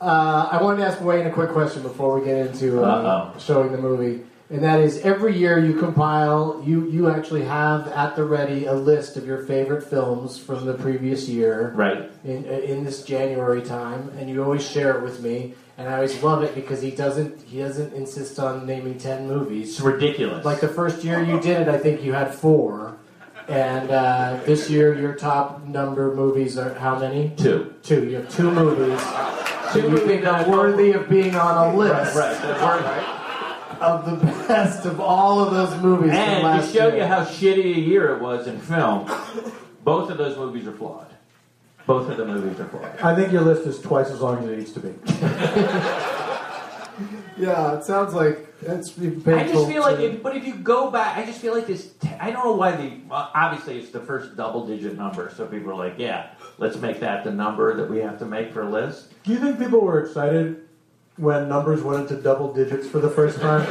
uh, 0.00 0.48
I 0.50 0.60
wanted 0.60 0.78
to 0.78 0.86
ask 0.86 1.00
Wayne 1.00 1.26
a 1.26 1.30
quick 1.30 1.50
question 1.50 1.82
before 1.82 2.18
we 2.18 2.26
get 2.26 2.46
into 2.46 2.82
uh, 2.82 3.38
showing 3.38 3.70
the 3.70 3.78
movie. 3.78 4.24
And 4.50 4.64
that 4.64 4.80
is, 4.80 4.98
every 5.02 5.36
year 5.36 5.64
you 5.64 5.74
compile, 5.74 6.60
you, 6.66 6.90
you 6.90 7.08
actually 7.08 7.44
have 7.44 7.86
at 7.88 8.16
the 8.16 8.24
ready 8.24 8.66
a 8.66 8.72
list 8.74 9.16
of 9.16 9.24
your 9.24 9.44
favorite 9.44 9.82
films 9.84 10.38
from 10.38 10.64
the 10.66 10.74
previous 10.74 11.28
year 11.28 11.72
Right. 11.76 12.10
in, 12.24 12.44
in 12.44 12.82
this 12.84 13.04
January 13.04 13.62
time, 13.62 14.10
and 14.18 14.28
you 14.28 14.42
always 14.42 14.68
share 14.68 14.98
it 14.98 15.04
with 15.04 15.22
me. 15.22 15.54
And 15.78 15.88
I 15.88 15.94
always 15.94 16.20
love 16.22 16.42
it 16.42 16.54
because 16.56 16.82
he 16.82 16.90
doesn't 16.90 17.40
he 17.42 17.60
doesn't 17.60 17.94
insist 17.94 18.38
on 18.38 18.66
naming 18.66 18.98
ten 18.98 19.26
movies. 19.26 19.70
It's 19.70 19.80
ridiculous. 19.80 20.44
Like 20.44 20.60
the 20.60 20.68
first 20.68 21.02
year 21.04 21.22
you 21.22 21.40
did 21.40 21.62
it, 21.62 21.68
I 21.68 21.78
think 21.78 22.02
you 22.02 22.12
had 22.12 22.34
four. 22.34 22.98
And 23.48 23.90
uh, 23.90 24.40
this 24.44 24.68
year, 24.68 24.94
your 24.94 25.14
top 25.14 25.64
number 25.64 26.14
movies 26.14 26.58
are 26.58 26.74
how 26.74 26.98
many? 26.98 27.32
two. 27.36 27.72
Two. 27.82 28.04
You 28.10 28.16
have 28.16 28.28
two 28.28 28.50
movies. 28.50 29.00
Two 29.72 29.82
that 29.82 29.84
you 29.84 29.88
movies 29.90 30.06
think 30.06 30.26
are 30.26 30.50
worthy 30.50 30.90
of 30.92 31.08
being 31.08 31.36
on 31.36 31.68
a 31.72 31.76
list 31.76 32.16
Right. 32.16 32.42
Right. 32.60 33.19
Of 33.80 34.04
the 34.06 34.26
best 34.48 34.86
of 34.86 35.00
all 35.00 35.40
of 35.40 35.52
those 35.52 35.80
movies 35.82 36.10
from 36.10 36.18
And 36.18 36.62
to 36.62 36.72
show 36.72 36.88
year. 36.88 36.96
you 36.98 37.04
how 37.04 37.24
shitty 37.24 37.76
a 37.76 37.80
year 37.80 38.14
it 38.16 38.22
was 38.22 38.46
in 38.46 38.58
film, 38.60 39.06
both 39.84 40.10
of 40.10 40.18
those 40.18 40.36
movies 40.36 40.66
are 40.66 40.72
flawed. 40.72 41.06
Both 41.86 42.10
of 42.10 42.16
the 42.18 42.26
movies 42.26 42.60
are 42.60 42.68
flawed. 42.68 42.98
I 43.00 43.14
think 43.14 43.32
your 43.32 43.42
list 43.42 43.66
is 43.66 43.80
twice 43.80 44.10
as 44.10 44.20
long 44.20 44.38
as 44.38 44.44
it 44.50 44.58
needs 44.58 44.72
to 44.72 44.80
be. 44.80 44.88
yeah, 47.38 47.76
it 47.76 47.84
sounds 47.84 48.14
like 48.14 48.46
it's 48.62 48.90
painful. 48.90 49.34
I 49.34 49.44
just 49.48 49.66
feel 49.66 49.82
like, 49.82 49.96
to- 49.96 50.12
if, 50.12 50.22
but 50.22 50.36
if 50.36 50.46
you 50.46 50.54
go 50.56 50.90
back, 50.90 51.16
I 51.16 51.24
just 51.24 51.40
feel 51.40 51.54
like 51.54 51.66
this. 51.66 51.92
T- 51.94 52.08
I 52.20 52.30
don't 52.30 52.44
know 52.44 52.52
why 52.52 52.72
the. 52.76 53.00
Well, 53.08 53.30
obviously, 53.34 53.78
it's 53.78 53.90
the 53.90 54.00
first 54.00 54.36
double-digit 54.36 54.96
number, 54.96 55.32
so 55.34 55.46
people 55.46 55.70
are 55.72 55.76
like, 55.76 55.94
"Yeah, 55.98 56.30
let's 56.58 56.76
make 56.76 57.00
that 57.00 57.24
the 57.24 57.32
number 57.32 57.74
that 57.76 57.88
we 57.90 57.98
have 57.98 58.18
to 58.18 58.26
make 58.26 58.52
for 58.52 58.62
a 58.62 58.70
list." 58.70 59.12
Do 59.24 59.32
you 59.32 59.38
think 59.38 59.58
people 59.58 59.80
were 59.80 60.04
excited 60.04 60.68
when 61.20 61.48
numbers 61.48 61.82
went 61.82 62.00
into 62.00 62.20
double 62.22 62.52
digits 62.52 62.88
for 62.88 62.98
the 62.98 63.10
first 63.10 63.40
time? 63.40 63.66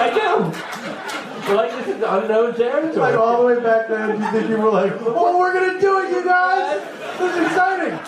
I 0.00 0.10
do. 0.14 1.54
like 1.54 1.70
this 1.72 1.88
is 1.96 2.02
unknown 2.02 2.54
territory. 2.54 2.96
like 2.96 3.14
all 3.14 3.40
the 3.40 3.46
way 3.54 3.62
back 3.62 3.88
then, 3.88 4.18
do 4.18 4.24
you 4.24 4.30
think 4.30 4.46
people 4.48 4.64
were 4.64 4.70
like, 4.70 4.92
"Oh, 5.00 5.38
we're 5.38 5.52
gonna 5.52 5.80
do 5.80 6.00
it, 6.00 6.10
you 6.10 6.24
guys! 6.24 6.80
This 7.18 7.36
is 7.36 7.46
exciting!" 7.46 7.98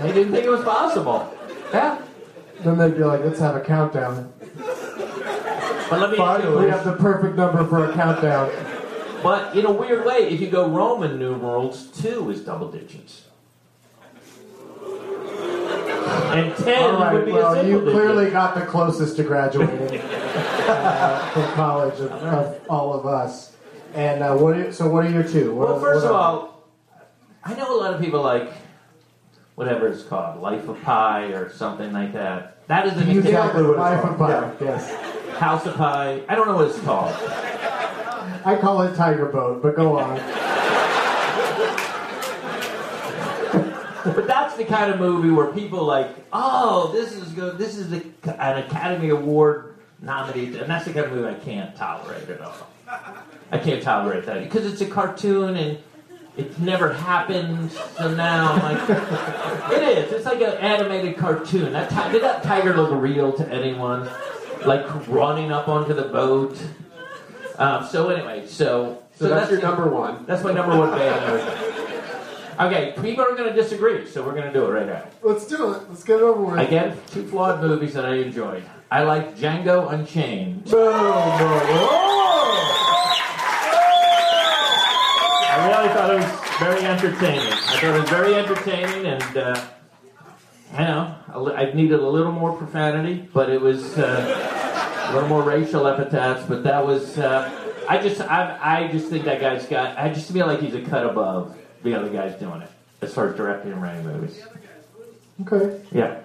They 0.00 0.12
didn't 0.12 0.32
think 0.32 0.46
it 0.46 0.50
was 0.50 0.64
possible. 0.64 1.32
Yeah. 1.72 2.00
Then 2.60 2.78
they'd 2.78 2.96
be 2.96 3.04
like, 3.04 3.20
let's 3.24 3.40
have 3.40 3.56
a 3.56 3.60
countdown. 3.60 4.32
But 4.56 6.00
let 6.00 6.10
me. 6.10 6.16
Finally, 6.16 6.64
we 6.64 6.70
have 6.70 6.84
the 6.84 6.92
perfect 6.92 7.36
number 7.36 7.66
for 7.66 7.90
a 7.90 7.92
countdown. 7.92 8.50
But 9.22 9.54
in 9.56 9.66
a 9.66 9.72
weird 9.72 10.04
way, 10.06 10.28
if 10.28 10.40
you 10.40 10.48
go 10.48 10.68
Roman 10.68 11.18
numerals, 11.18 11.86
two 11.86 12.30
is 12.30 12.40
double 12.40 12.70
digits. 12.70 13.26
And 16.32 16.56
ten 16.56 16.82
All 16.82 17.00
right, 17.00 17.12
would 17.12 17.24
be 17.26 17.32
a 17.32 17.34
well, 17.34 17.54
single 17.54 17.84
you 17.84 17.90
clearly 17.90 18.30
got 18.30 18.54
the 18.54 18.62
closest 18.62 19.16
to 19.16 19.22
graduating 19.22 20.00
uh, 20.00 21.30
from 21.32 21.42
college 21.52 22.00
of, 22.00 22.10
of 22.10 22.60
all 22.70 22.94
of 22.94 23.06
us. 23.06 23.54
And 23.94 24.22
uh, 24.22 24.34
what? 24.36 24.56
Are, 24.56 24.72
so, 24.72 24.88
what 24.88 25.04
are 25.04 25.10
your 25.10 25.24
two? 25.24 25.54
What, 25.54 25.68
Well, 25.68 25.80
first 25.80 26.06
of 26.06 26.12
all, 26.12 26.64
I 27.44 27.54
know 27.54 27.76
a 27.76 27.78
lot 27.78 27.92
of 27.92 28.00
people 28.00 28.22
like 28.22 28.50
whatever 29.56 29.86
it's 29.88 30.02
called, 30.02 30.40
Life 30.40 30.66
of 30.68 30.80
Pi 30.82 31.26
or 31.26 31.52
something 31.52 31.92
like 31.92 32.14
that. 32.14 32.66
That 32.68 32.86
is 32.86 32.94
an 32.94 33.10
you 33.10 33.20
exactly 33.20 33.62
what 33.62 33.72
it's 33.72 33.78
Life 33.78 34.04
of 34.04 34.16
called. 34.16 34.58
Pi. 34.58 34.64
Yes, 34.64 35.36
House 35.38 35.66
of 35.66 35.74
Pi. 35.76 36.22
I 36.28 36.34
don't 36.34 36.48
know 36.48 36.56
what 36.56 36.68
it's 36.68 36.80
called. 36.80 37.14
I 38.44 38.56
call 38.58 38.80
it 38.82 38.96
Tiger 38.96 39.26
Boat, 39.26 39.62
but 39.62 39.76
go 39.76 39.98
on. 39.98 40.16
But 44.04 44.26
that's 44.26 44.41
the 44.66 44.74
kind 44.74 44.92
of 44.92 44.98
movie 45.00 45.30
where 45.30 45.46
people 45.46 45.84
like, 45.84 46.08
oh, 46.32 46.90
this 46.92 47.12
is 47.12 47.32
good. 47.32 47.58
This 47.58 47.76
is 47.76 47.90
the, 47.90 48.04
an 48.42 48.58
Academy 48.58 49.10
Award 49.10 49.76
nominated, 50.00 50.60
and 50.62 50.70
that's 50.70 50.84
the 50.84 50.92
kind 50.92 51.06
of 51.06 51.12
movie 51.12 51.28
I 51.28 51.34
can't 51.34 51.74
tolerate 51.76 52.28
at 52.28 52.40
all. 52.40 52.54
I 53.50 53.58
can't 53.58 53.82
tolerate 53.82 54.26
that 54.26 54.42
because 54.42 54.66
it's 54.70 54.80
a 54.80 54.86
cartoon 54.86 55.56
and 55.56 55.78
it 56.36 56.58
never 56.58 56.92
happened. 56.92 57.70
So 57.72 58.14
now 58.14 58.52
I'm 58.52 58.62
like, 58.62 58.90
it 59.72 59.98
is. 59.98 60.12
It's 60.12 60.24
like 60.24 60.40
an 60.40 60.56
animated 60.58 61.16
cartoon. 61.16 61.72
That 61.72 61.90
ti- 61.90 62.12
did 62.12 62.22
that 62.22 62.42
tiger 62.42 62.74
look 62.76 62.90
real 63.00 63.32
to 63.34 63.48
anyone? 63.48 64.08
Like 64.64 64.86
running 65.08 65.52
up 65.52 65.68
onto 65.68 65.92
the 65.94 66.02
boat. 66.02 66.56
Um, 67.58 67.86
so 67.86 68.08
anyway, 68.08 68.46
so 68.46 69.02
So 69.16 69.28
that's 69.28 69.50
your 69.50 69.60
the- 69.60 69.66
number 69.66 69.88
one. 69.88 70.24
That's 70.26 70.42
my 70.42 70.52
number 70.52 70.76
one 70.78 70.90
band. 70.90 71.81
Okay, 72.60 72.92
people 73.00 73.24
are 73.24 73.34
going 73.34 73.48
to 73.48 73.54
disagree, 73.54 74.06
so 74.06 74.22
we're 74.22 74.34
going 74.34 74.46
to 74.46 74.52
do 74.52 74.66
it 74.66 74.70
right 74.70 74.86
now. 74.86 75.04
Let's 75.22 75.46
do 75.46 75.72
it. 75.72 75.88
Let's 75.88 76.04
get 76.04 76.16
it 76.16 76.22
over 76.22 76.42
with. 76.42 76.58
Again, 76.60 76.98
two 77.10 77.26
flawed 77.26 77.62
movies 77.62 77.94
that 77.94 78.04
I 78.04 78.16
enjoyed. 78.16 78.62
I 78.90 79.04
like 79.04 79.36
Django 79.38 79.90
Unchained. 79.90 80.64
I 80.68 80.76
really 85.66 85.88
thought 85.94 86.10
it 86.10 86.16
was 86.20 86.30
very 86.58 86.84
entertaining. 86.84 87.52
I 87.52 87.56
thought 87.56 87.84
it 87.84 88.00
was 88.00 88.10
very 88.10 88.34
entertaining, 88.34 89.06
and 89.06 89.36
uh, 89.36 89.64
I 90.74 90.84
know 90.84 91.16
I 91.56 91.72
needed 91.72 92.00
a 92.00 92.08
little 92.08 92.32
more 92.32 92.54
profanity, 92.54 93.28
but 93.32 93.48
it 93.48 93.60
was 93.60 93.96
uh, 93.98 95.08
a 95.08 95.14
little 95.14 95.28
more 95.28 95.42
racial 95.42 95.86
epithets. 95.86 96.44
But 96.46 96.64
that 96.64 96.86
was 96.86 97.18
uh, 97.18 97.50
I 97.88 97.96
just 97.96 98.20
I, 98.20 98.58
I 98.60 98.88
just 98.92 99.08
think 99.08 99.24
that 99.24 99.40
guy's 99.40 99.66
got. 99.66 99.98
I 99.98 100.10
just 100.12 100.30
feel 100.30 100.46
like 100.46 100.60
he's 100.60 100.74
a 100.74 100.82
cut 100.82 101.06
above 101.06 101.56
the 101.82 101.94
other 101.94 102.10
guys 102.10 102.38
doing 102.38 102.62
it 102.62 102.70
as 103.00 103.12
far 103.14 103.28
as 103.28 103.36
directing 103.36 103.72
and 103.72 103.82
writing 103.82 104.04
movies. 104.04 104.40
Okay. 105.46 105.80
Yeah. 105.92 106.20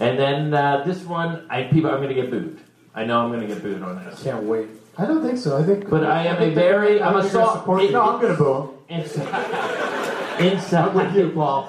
And 0.00 0.18
then 0.18 0.54
uh, 0.54 0.84
this 0.84 1.02
one, 1.04 1.46
I 1.50 1.64
people, 1.64 1.90
I'm 1.90 1.96
going 2.02 2.08
to 2.08 2.14
get 2.14 2.30
booed. 2.30 2.60
I 2.94 3.04
know 3.04 3.20
I'm 3.22 3.28
going 3.30 3.40
to 3.40 3.46
get 3.46 3.62
booed 3.62 3.82
on 3.82 4.04
this. 4.04 4.22
Can't 4.22 4.44
wait. 4.44 4.68
I 4.96 5.04
don't 5.06 5.22
think 5.24 5.38
so. 5.38 5.56
I 5.58 5.62
think. 5.64 5.88
But 5.88 6.04
I 6.04 6.24
am 6.26 6.42
a 6.42 6.54
very, 6.54 7.00
I 7.00 7.08
I'm 7.08 7.16
a 7.16 7.22
think 7.22 7.32
you're 7.32 7.42
gonna 7.42 7.52
soft. 7.52 7.60
support- 7.62 7.82
it- 7.82 7.92
No, 7.92 8.02
I'm 8.02 8.20
gonna 8.20 8.34
boo 8.34 8.62
him. 8.62 8.68
Inside. 9.00 10.40
inside. 10.40 10.94
with 10.94 11.14
you, 11.14 11.30
Paul. 11.30 11.68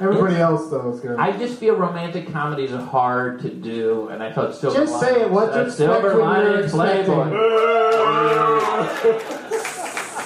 Everybody 0.00 0.36
else 0.36 0.68
though 0.70 0.90
is 0.92 1.00
gonna. 1.00 1.16
I 1.16 1.32
just 1.38 1.58
feel 1.60 1.76
romantic 1.76 2.30
comedies 2.32 2.72
are 2.72 2.84
hard 2.84 3.40
to 3.42 3.48
do, 3.50 4.08
and 4.08 4.22
I 4.22 4.32
thought 4.32 4.54
Silver 4.56 4.80
Just 4.80 4.98
say 5.00 5.22
it, 5.22 5.30
what 5.30 5.46
to 5.52 5.60
uh, 5.60 5.66
expect 5.66 5.76
Silver 5.76 6.20
when 6.20 6.42
you're 6.42 6.68
Playboy. 6.68 7.30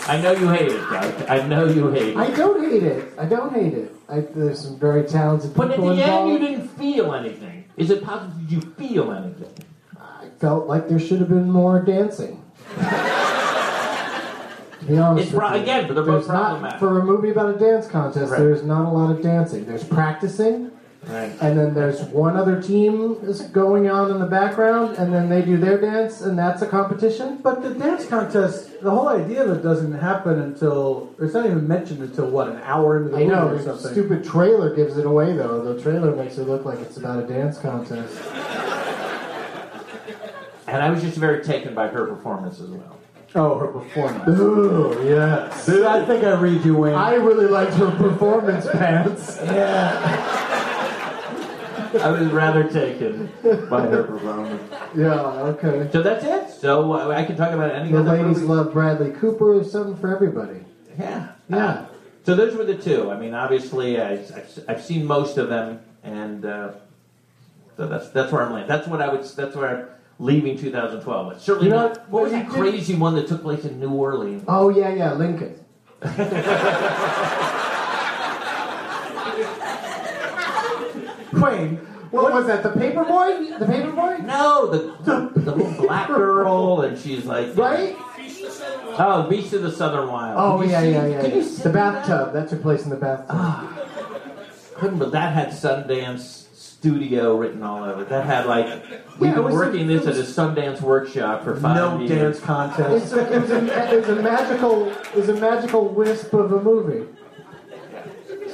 I 0.09 0.21
know 0.21 0.33
you 0.33 0.49
hate 0.49 0.69
it, 0.71 0.79
Doug. 0.91 1.23
I 1.29 1.47
know 1.47 1.67
you 1.67 1.91
hate 1.91 2.09
it. 2.11 2.17
I 2.17 2.31
don't 2.31 2.71
hate 2.71 2.83
it. 2.83 3.13
I 3.19 3.25
don't 3.25 3.53
hate 3.53 3.75
it. 3.75 3.95
I, 4.09 4.21
there's 4.21 4.61
some 4.61 4.79
very 4.79 5.05
talented 5.05 5.51
people 5.51 5.67
but 5.69 5.79
at 5.79 5.97
the 5.97 6.03
end, 6.05 6.29
you 6.31 6.39
didn't 6.39 6.69
feel 6.69 7.13
anything. 7.15 7.65
Is 7.77 7.91
it 7.91 8.05
possible? 8.05 8.33
Did 8.41 8.53
you 8.53 8.61
feel 8.61 9.13
anything? 9.13 9.53
I 10.01 10.29
felt 10.39 10.69
like 10.69 10.89
there 10.89 11.01
should 11.01 11.19
have 11.19 11.29
been 11.29 11.51
more 11.51 11.81
dancing. 11.83 12.43
to 12.77 12.81
be 14.87 14.99
honest 14.99 15.25
It's 15.25 15.33
with 15.33 15.41
pro- 15.41 15.55
you. 15.57 15.63
again, 15.63 15.87
but 15.89 15.95
they're 15.95 16.05
both 16.05 16.27
There's 16.27 16.29
not 16.29 16.49
problematic. 16.51 16.79
for 16.79 17.01
a 17.01 17.05
movie 17.05 17.31
about 17.31 17.57
a 17.57 17.59
dance 17.59 17.89
contest. 17.89 18.31
Right. 18.31 18.39
There's 18.39 18.63
not 18.63 18.87
a 18.87 18.91
lot 18.91 19.11
of 19.11 19.23
dancing. 19.23 19.65
There's 19.67 19.83
practicing, 19.85 20.71
Right. 21.09 21.31
and 21.41 21.57
then 21.57 21.73
there's 21.73 22.01
one 22.03 22.37
other 22.37 22.61
team 22.61 23.17
is 23.23 23.43
going 23.43 23.89
on 23.89 24.11
in 24.11 24.19
the 24.19 24.27
background, 24.27 24.97
and 24.99 25.15
then 25.15 25.29
they 25.29 25.41
do 25.43 25.57
their 25.57 25.81
dance, 25.81 26.21
and 26.21 26.37
that's 26.37 26.63
a 26.63 26.67
competition. 26.67 27.39
But 27.43 27.63
the 27.63 27.71
dance 27.71 28.07
contest, 28.07 28.81
the 28.83 28.91
whole 28.91 29.09
idea 29.09 29.45
of 29.45 29.57
it 29.57 29.63
doesn't 29.63 29.93
happen 29.93 30.41
until 30.41 31.15
it's 31.21 31.33
not 31.33 31.47
even 31.47 31.69
mentioned 31.69 32.01
until 32.03 32.29
what 32.29 32.49
an 32.49 32.57
hour 32.65 32.97
into 32.99 33.11
the 33.11 33.17
I 33.19 33.21
movie 33.21 33.31
know 33.33 33.49
or 33.51 33.57
the 33.57 33.63
something. 33.63 33.93
stupid 33.93 34.25
trailer 34.25 34.75
gives 34.75 34.97
it 34.99 35.07
away 35.07 35.37
though. 35.37 35.63
The 35.75 35.81
trailer 35.81 36.15
makes 36.17 36.39
it 36.39 36.49
look 36.49 36.65
like 36.65 36.81
it's 36.81 36.97
about 36.97 37.23
a 37.23 37.27
dance 37.27 37.57
contest. 37.59 38.21
And 40.69 40.83
I 40.83 40.91
was 40.91 41.01
just 41.03 41.17
very 41.19 41.45
taken 41.45 41.73
by 41.75 41.87
her 41.87 42.07
performance 42.07 42.59
as 42.61 42.69
well. 42.71 42.99
Oh, 43.37 43.59
her 43.59 43.67
performance. 43.69 44.41
Ooh, 44.41 45.05
yes. 45.07 45.67
Dude, 45.67 45.85
I 45.85 46.05
think 46.05 46.25
I 46.25 46.33
read 46.41 46.65
you, 46.65 46.75
Wayne. 46.77 46.95
I 46.95 47.15
really 47.15 47.47
liked 47.47 47.75
her 47.75 47.91
performance, 47.93 48.67
pants. 48.73 49.37
I 52.03 52.11
was 52.11 52.31
rather 52.33 52.65
taken 52.69 53.31
by 53.69 53.87
her 53.87 54.03
performance. 54.05 54.63
Yeah, 54.95 55.21
okay. 55.53 55.89
So 55.93 56.03
that's 56.03 56.25
it. 56.25 56.51
So 56.61 56.93
uh, 56.93 57.09
I 57.11 57.25
can 57.25 57.37
talk 57.37 57.53
about 57.53 57.71
any 57.75 57.91
The 57.93 57.99
other 58.01 58.11
ladies 58.23 58.39
movie. 58.43 58.47
love 58.47 58.73
Bradley 58.73 59.11
Cooper. 59.13 59.55
There's 59.55 59.71
something 59.73 59.97
for 59.97 60.15
everybody. 60.15 60.61
Yeah. 60.99 61.29
Yeah. 61.49 61.87
So 62.25 62.35
those 62.35 62.57
were 62.57 62.65
the 62.65 62.77
two. 62.77 63.11
I 63.11 63.19
mean, 63.19 63.35
obviously, 63.35 64.01
I, 64.01 64.13
I've, 64.15 64.65
I've 64.69 64.83
seen 64.85 65.05
most 65.07 65.37
of 65.39 65.49
them, 65.49 65.81
and 66.03 66.45
uh, 66.45 66.73
so 67.77 67.87
that's 67.87 68.09
that's 68.11 68.33
where 68.33 68.43
I'm 68.43 68.53
landing. 68.53 68.69
That's 68.69 68.89
what 68.89 69.01
I 69.01 69.09
would. 69.09 69.23
That's 69.25 69.55
where 69.55 69.69
I'm 69.69 69.87
leaving 70.19 70.57
2012. 70.59 71.33
It's 71.33 71.45
certainly 71.45 71.69
You 71.69 71.75
know 71.75 71.89
not. 71.89 71.99
what- 71.99 72.11
What 72.11 72.23
was 72.25 72.33
what 72.33 72.43
that 72.47 72.51
crazy 72.53 72.95
one 72.95 73.15
that 73.17 73.29
took 73.29 73.43
place 73.43 73.65
in 73.65 73.79
New 73.79 73.91
Orleans? 73.93 74.43
Oh 74.49 74.71
yeah, 74.71 74.89
yeah, 74.95 75.13
Lincoln. 75.15 75.59
Wayne, 81.41 81.77
What, 82.11 82.33
was 82.33 82.47
that? 82.47 82.63
The 82.63 82.71
paper 82.71 83.05
boy? 83.05 83.59
The 83.59 83.67
paper 83.67 83.91
boy? 83.93 84.19
No, 84.23 84.67
the 84.71 84.79
the, 85.05 85.41
the 85.41 85.55
little 85.55 85.87
black 85.87 86.09
girl, 86.09 86.81
and 86.83 86.99
she's 86.99 87.25
like, 87.27 87.57
Right? 87.57 87.97
Oh, 88.99 89.27
Beast 89.29 89.53
of 89.53 89.63
the 89.63 89.71
Southern 89.73 90.09
Wild. 90.11 90.37
Oh 90.39 90.63
yeah, 90.67 90.81
see- 90.81 90.91
yeah, 90.93 91.07
yeah. 91.07 91.27
Yeah. 91.27 91.45
The 91.63 91.71
bathtub. 91.71 92.33
That 92.33 92.49
took 92.49 92.63
place 92.63 92.85
in 92.85 92.91
the 92.91 92.97
bathtub. 92.97 93.27
Ah, 93.31 93.79
couldn't 94.77 94.99
but 94.99 95.13
that 95.13 95.33
had 95.35 95.49
Sundance 95.49 96.45
Studio 96.55 97.37
written 97.37 97.63
all 97.63 97.85
over 97.85 98.03
it. 98.03 98.09
That 98.09 98.25
had 98.27 98.47
like 98.47 98.67
we've 99.19 99.31
Yeah, 99.31 99.35
been 99.37 99.45
was 99.45 99.55
a- 99.55 99.59
working 99.59 99.91
it 99.91 100.05
this 100.05 100.07
at 100.07 100.15
a 100.17 100.23
Sundance 100.27 100.81
workshop 100.81 101.45
for 101.45 101.57
five 101.57 101.77
no 101.77 101.99
years. 102.01 102.39
dance 102.39 102.41
contest. 102.41 103.05
It's 103.05 103.13
a, 103.13 103.33
it, 103.35 103.41
was 103.43 103.51
a, 103.51 103.93
it 103.95 104.01
was 104.01 104.09
a 104.19 104.23
magical, 104.23 104.89
it 104.91 105.15
was 105.15 105.29
a 105.29 105.35
magical 105.35 105.89
wisp 105.89 106.33
of 106.33 106.53
a 106.53 106.63
movie. 106.63 107.07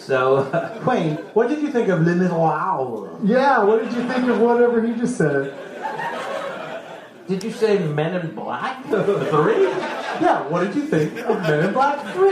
So 0.02 0.38
uh, 0.38 0.82
Wayne, 0.86 1.16
what 1.34 1.48
did 1.48 1.62
you 1.62 1.70
think 1.70 1.88
of 1.88 2.00
Le 2.02 2.12
Miroir? 2.14 3.20
Yeah. 3.22 3.62
What 3.62 3.82
did 3.84 3.92
you 3.92 4.06
think 4.08 4.28
of 4.28 4.40
whatever 4.40 4.84
he 4.84 4.94
just 4.94 5.16
said? 5.16 5.54
did 7.28 7.44
you 7.44 7.52
say 7.52 7.78
Men 7.78 8.14
in 8.20 8.34
Black 8.34 8.84
three? 8.86 9.62
Yeah, 9.62 10.46
what 10.48 10.64
did 10.64 10.74
you 10.74 10.86
think 10.86 11.18
of 11.20 11.40
Men 11.42 11.66
in 11.66 11.72
Black 11.72 12.14
3? 12.14 12.28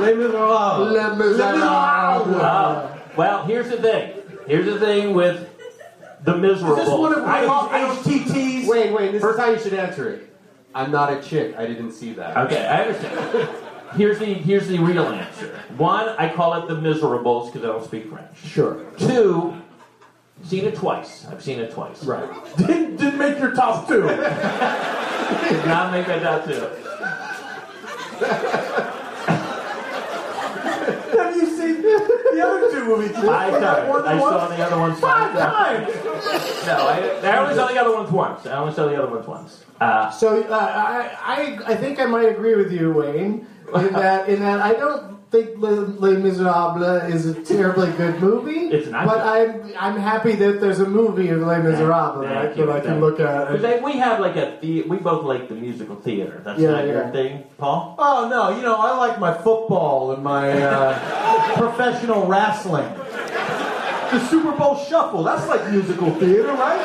Le 0.00 0.12
Miroir. 0.16 0.78
Oh, 2.40 3.00
well, 3.16 3.44
here's 3.44 3.68
the 3.68 3.76
thing. 3.76 4.14
Here's 4.46 4.66
the 4.66 4.80
thing 4.80 5.14
with 5.14 5.48
the 6.24 6.36
miserable. 6.36 6.78
Is 6.78 6.86
this 6.86 6.98
one 6.98 7.14
of 7.14 7.24
I 7.24 7.44
call- 7.46 7.68
HTTs? 7.68 8.66
Wait, 8.66 8.92
wait, 8.92 9.12
this 9.12 9.22
is 9.22 9.38
how 9.38 9.50
you 9.50 9.58
should 9.58 9.74
answer 9.74 10.10
it. 10.10 10.34
I'm 10.74 10.90
not 10.90 11.12
a 11.12 11.22
chick. 11.22 11.54
I 11.56 11.66
didn't 11.66 11.92
see 11.92 12.14
that. 12.14 12.36
Okay, 12.46 12.66
I 12.66 12.82
understand. 12.84 13.48
Here's 13.94 14.18
the 14.18 14.32
here's 14.32 14.68
the 14.68 14.78
real 14.78 15.06
answer. 15.06 15.58
One, 15.76 16.08
I 16.10 16.32
call 16.32 16.54
it 16.54 16.68
the 16.68 16.80
miserables 16.80 17.50
because 17.50 17.64
I 17.64 17.72
don't 17.72 17.84
speak 17.84 18.08
French. 18.08 18.36
Sure. 18.38 18.84
Two, 18.98 19.60
seen 20.44 20.64
it 20.64 20.76
twice. 20.76 21.26
I've 21.26 21.42
seen 21.42 21.58
it 21.58 21.72
twice. 21.72 22.02
Right. 22.04 22.28
Didn't, 22.56 22.96
didn't 22.96 23.18
make 23.18 23.38
your 23.38 23.52
top 23.54 23.86
two. 23.88 24.02
Did 24.02 25.66
not 25.66 25.92
make 25.92 26.06
that 26.06 26.22
top 26.22 26.44
too. 26.44 26.68
Have 31.16 31.36
you 31.36 32.21
the 32.34 32.46
other 32.46 32.70
two 32.70 32.84
movies? 32.84 33.16
I 33.16 33.50
saw, 33.50 33.86
More 33.86 34.00
it. 34.00 34.02
than 34.04 34.16
I 34.16 34.18
saw 34.20 34.48
the 34.48 34.62
other 34.66 34.78
ones 34.78 35.00
Five 35.00 35.32
times. 35.38 35.92
times. 35.92 36.66
No, 36.66 36.76
I, 36.86 37.20
I 37.22 37.38
only 37.38 37.54
saw 37.54 37.66
the 37.68 37.80
other 37.80 37.94
ones 37.94 38.10
once. 38.10 38.46
I 38.46 38.56
only 38.58 38.74
saw 38.74 38.86
the 38.88 38.96
other 39.02 39.10
ones 39.12 39.26
once. 39.26 39.64
Uh, 39.80 40.10
So 40.10 40.42
uh, 40.42 40.54
I, 40.54 41.34
I, 41.66 41.72
I 41.72 41.76
think 41.76 41.98
I 42.00 42.06
might 42.06 42.28
agree 42.28 42.54
with 42.54 42.72
you, 42.72 42.92
Wayne, 42.92 43.46
in 43.74 43.92
that 43.94 44.28
in 44.28 44.40
that 44.40 44.60
I 44.60 44.72
don't 44.74 45.18
think 45.32 45.58
Les, 45.58 45.70
Les 45.98 46.16
Miserables 46.16 47.12
is 47.12 47.26
a 47.26 47.34
terribly 47.42 47.90
good 47.92 48.20
movie. 48.20 48.68
It's 48.76 48.88
not 48.88 49.06
but 49.06 49.16
good. 49.24 49.74
I'm 49.76 49.94
I'm 49.94 50.00
happy 50.00 50.34
that 50.36 50.60
there's 50.60 50.78
a 50.80 50.86
movie 50.86 51.30
of 51.30 51.40
Les 51.40 51.58
Miserables 51.62 52.22
that, 52.24 52.36
I- 52.36 52.42
Thank 52.46 52.56
that 52.56 52.68
I 52.70 52.80
can 52.80 53.00
look 53.00 53.18
at. 53.18 53.26
at. 53.26 53.48
'Cause 53.48 53.62
they- 53.62 53.80
we 53.80 53.92
have 53.98 54.20
like 54.20 54.36
a 54.36 54.58
the, 54.60 54.82
we 54.82 54.98
both 54.98 55.24
like 55.24 55.48
the 55.48 55.54
musical 55.54 55.96
theater. 55.96 56.40
That's 56.44 56.60
Yeah, 56.60 56.70
not 56.72 56.86
your 56.86 57.08
thing, 57.08 57.44
Paul. 57.58 57.96
Oh 57.98 58.28
no, 58.28 58.54
you 58.56 58.62
know 58.62 58.76
I 58.76 58.96
like 58.96 59.18
my 59.18 59.32
football 59.34 60.12
and 60.12 60.22
my 60.22 60.52
uh, 60.62 61.54
professional 61.56 62.26
wrestling. 62.26 62.88
The 64.12 64.20
Super 64.28 64.52
Bowl 64.52 64.76
Shuffle, 64.76 65.22
that's 65.22 65.48
like 65.48 65.70
musical 65.70 66.10
theater, 66.20 66.52
right? 66.52 66.82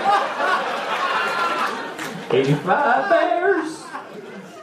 85 2.31 3.09
Bears. 3.09 3.83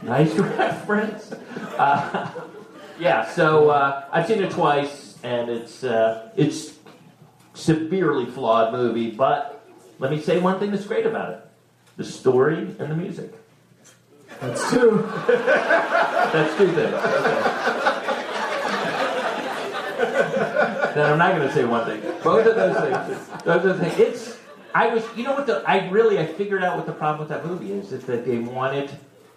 Nice 0.03 0.35
reference. 0.39 1.33
Uh, 1.79 2.31
yeah, 2.99 3.29
so 3.31 3.71
uh, 3.71 4.05
I've 4.13 4.27
seen 4.27 4.43
it 4.43 4.51
twice, 4.51 5.19
and 5.23 5.51
it's 5.51 5.85
uh, 5.85 6.31
it's 6.37 6.75
severely 7.55 8.27
flawed 8.27 8.73
movie. 8.73 9.11
But 9.11 9.65
let 9.99 10.11
me 10.11 10.21
say 10.21 10.39
one 10.39 10.59
thing 10.59 10.71
that's 10.71 10.87
great 10.87 11.07
about 11.07 11.31
it: 11.33 11.41
the 11.97 12.05
story 12.05 12.59
and 12.59 12.91
the 12.91 12.97
music. 12.97 13.33
That's 14.41 14.71
two. 14.71 15.09
That's 15.27 16.57
two 16.57 16.73
things. 16.73 16.95
Okay. 16.95 17.55
then 20.95 21.13
I'm 21.13 21.19
not 21.19 21.35
going 21.35 21.49
to 21.49 21.55
say 21.55 21.65
one 21.65 21.87
thing. 21.87 22.01
Both 22.23 22.47
of 22.47 22.57
those 22.57 22.77
things. 22.77 23.43
Those 23.45 23.65
are 23.67 23.79
things. 23.79 23.99
It's. 23.99 24.39
I 24.75 24.89
was. 24.89 25.05
You 25.17 25.25
know 25.25 25.35
what? 25.35 25.47
The 25.47 25.63
I 25.67 25.89
really 25.89 26.19
I 26.19 26.27
figured 26.27 26.63
out 26.63 26.77
what 26.77 26.87
the 26.87 26.93
problem 26.93 27.21
with 27.21 27.29
that 27.29 27.47
movie 27.47 27.73
is. 27.73 27.93
Is 27.93 28.05
that 28.05 28.25
they 28.25 28.39
wanted 28.39 28.91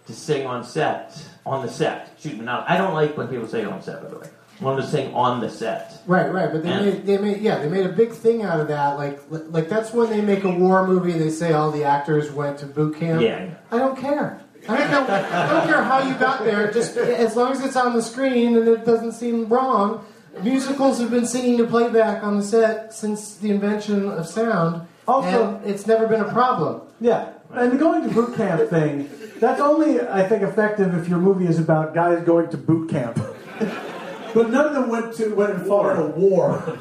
to 0.07 0.13
sing 0.13 0.47
on 0.47 0.63
set, 0.63 1.21
on 1.47 1.65
the 1.65 1.71
set. 1.71 2.11
Shoot, 2.19 2.39
not. 2.39 2.69
I 2.69 2.77
don't 2.77 2.93
like 2.93 3.17
when 3.17 3.27
people 3.27 3.47
say 3.47 3.63
on 3.63 3.81
set. 3.81 4.03
By 4.03 4.09
the 4.09 4.19
way, 4.19 4.27
wanted 4.61 4.81
to 4.83 4.87
sing 4.87 5.13
on 5.13 5.39
the 5.39 5.49
set. 5.49 6.01
Right, 6.05 6.31
right, 6.31 6.51
but 6.51 6.63
they 6.63 6.69
And- 6.71 6.85
made 6.85 7.05
they 7.05 7.17
made 7.17 7.41
yeah 7.41 7.59
they 7.59 7.69
made 7.69 7.85
a 7.85 7.89
big 7.93 8.11
thing 8.11 8.43
out 8.43 8.59
of 8.59 8.67
that. 8.67 8.97
Like 8.97 9.19
like 9.29 9.69
that's 9.69 9.93
when 9.93 10.09
they 10.09 10.21
make 10.21 10.43
a 10.43 10.49
war 10.51 10.85
movie. 10.85 11.13
and 11.13 11.21
They 11.21 11.29
say 11.29 11.53
all 11.53 11.71
the 11.71 11.83
actors 11.83 12.31
went 12.31 12.57
to 12.59 12.65
boot 12.65 12.99
camp. 12.99 13.21
Yeah. 13.21 13.49
I 13.71 13.77
don't 13.77 13.97
care. 13.97 14.41
I 14.69 14.77
don't 14.77 14.91
know. 14.91 15.01
I 15.13 15.49
don't 15.53 15.67
care 15.67 15.83
how 15.83 15.99
you 16.01 16.13
got 16.15 16.43
there. 16.43 16.69
Just 16.71 16.97
as 16.97 17.35
long 17.35 17.51
as 17.53 17.63
it's 17.63 17.75
on 17.77 17.93
the 17.93 18.01
screen 18.01 18.57
and 18.57 18.67
it 18.67 18.85
doesn't 18.85 19.13
seem 19.13 19.47
wrong. 19.47 20.03
Musicals 20.43 20.99
have 20.99 21.09
been 21.09 21.25
singing 21.25 21.57
to 21.57 21.65
playback 21.65 22.23
on 22.23 22.37
the 22.37 22.43
set 22.43 22.93
since 22.93 23.35
the 23.37 23.49
invention 23.49 24.09
of 24.11 24.27
sound. 24.27 24.81
Also- 25.07 25.55
and 25.55 25.65
it's 25.65 25.87
never 25.87 26.05
been 26.05 26.19
a 26.21 26.31
problem. 26.33 26.81
Yeah, 26.99 27.29
and 27.53 27.71
the 27.71 27.77
going 27.77 28.07
to 28.07 28.13
boot 28.13 28.35
camp 28.35 28.69
thing, 28.69 29.09
that's 29.39 29.61
only, 29.61 30.01
I 30.01 30.27
think, 30.27 30.43
effective 30.43 30.93
if 30.95 31.07
your 31.07 31.19
movie 31.19 31.45
is 31.45 31.59
about 31.59 31.93
guys 31.93 32.23
going 32.23 32.49
to 32.49 32.57
boot 32.57 32.89
camp. 32.89 33.15
but 34.33 34.49
none 34.49 34.67
of 34.67 34.73
them 34.73 34.89
went 34.89 35.15
to 35.15 35.33
went 35.33 35.53
and 35.53 35.67
fought 35.67 35.95
in 35.95 36.01
a 36.01 36.07
war. 36.07 36.79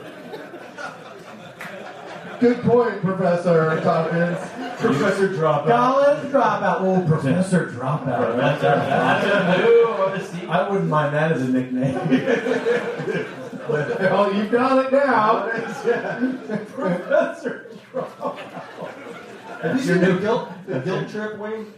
Good 2.41 2.61
point, 2.63 3.01
Professor 3.01 3.81
Tompkins. 3.81 4.39
Professor 4.79 5.29
Dropout. 5.31 5.67
College 5.67 6.31
dropout. 6.31 6.81
Oh, 6.81 7.03
Professor 7.09 7.67
Dropout. 7.71 8.07
I 10.49 10.69
wouldn't 10.69 10.91
mind 10.91 11.15
that 11.15 11.33
as 11.33 11.43
a 11.43 11.49
nickname. 11.49 11.99
Oh, 13.69 14.31
you've 14.31 14.53
got 14.53 14.87
it 14.87 14.93
now. 14.93 15.49
Professor 16.73 17.69
Dropout. 17.93 18.39
Have 19.61 19.77
you 19.77 19.83
seen 19.83 20.01
the 20.01 20.19
guilt, 20.21 20.53
the 20.67 20.81
guilt 20.81 21.09
trip, 21.09 21.39
Wayne? 21.39 21.73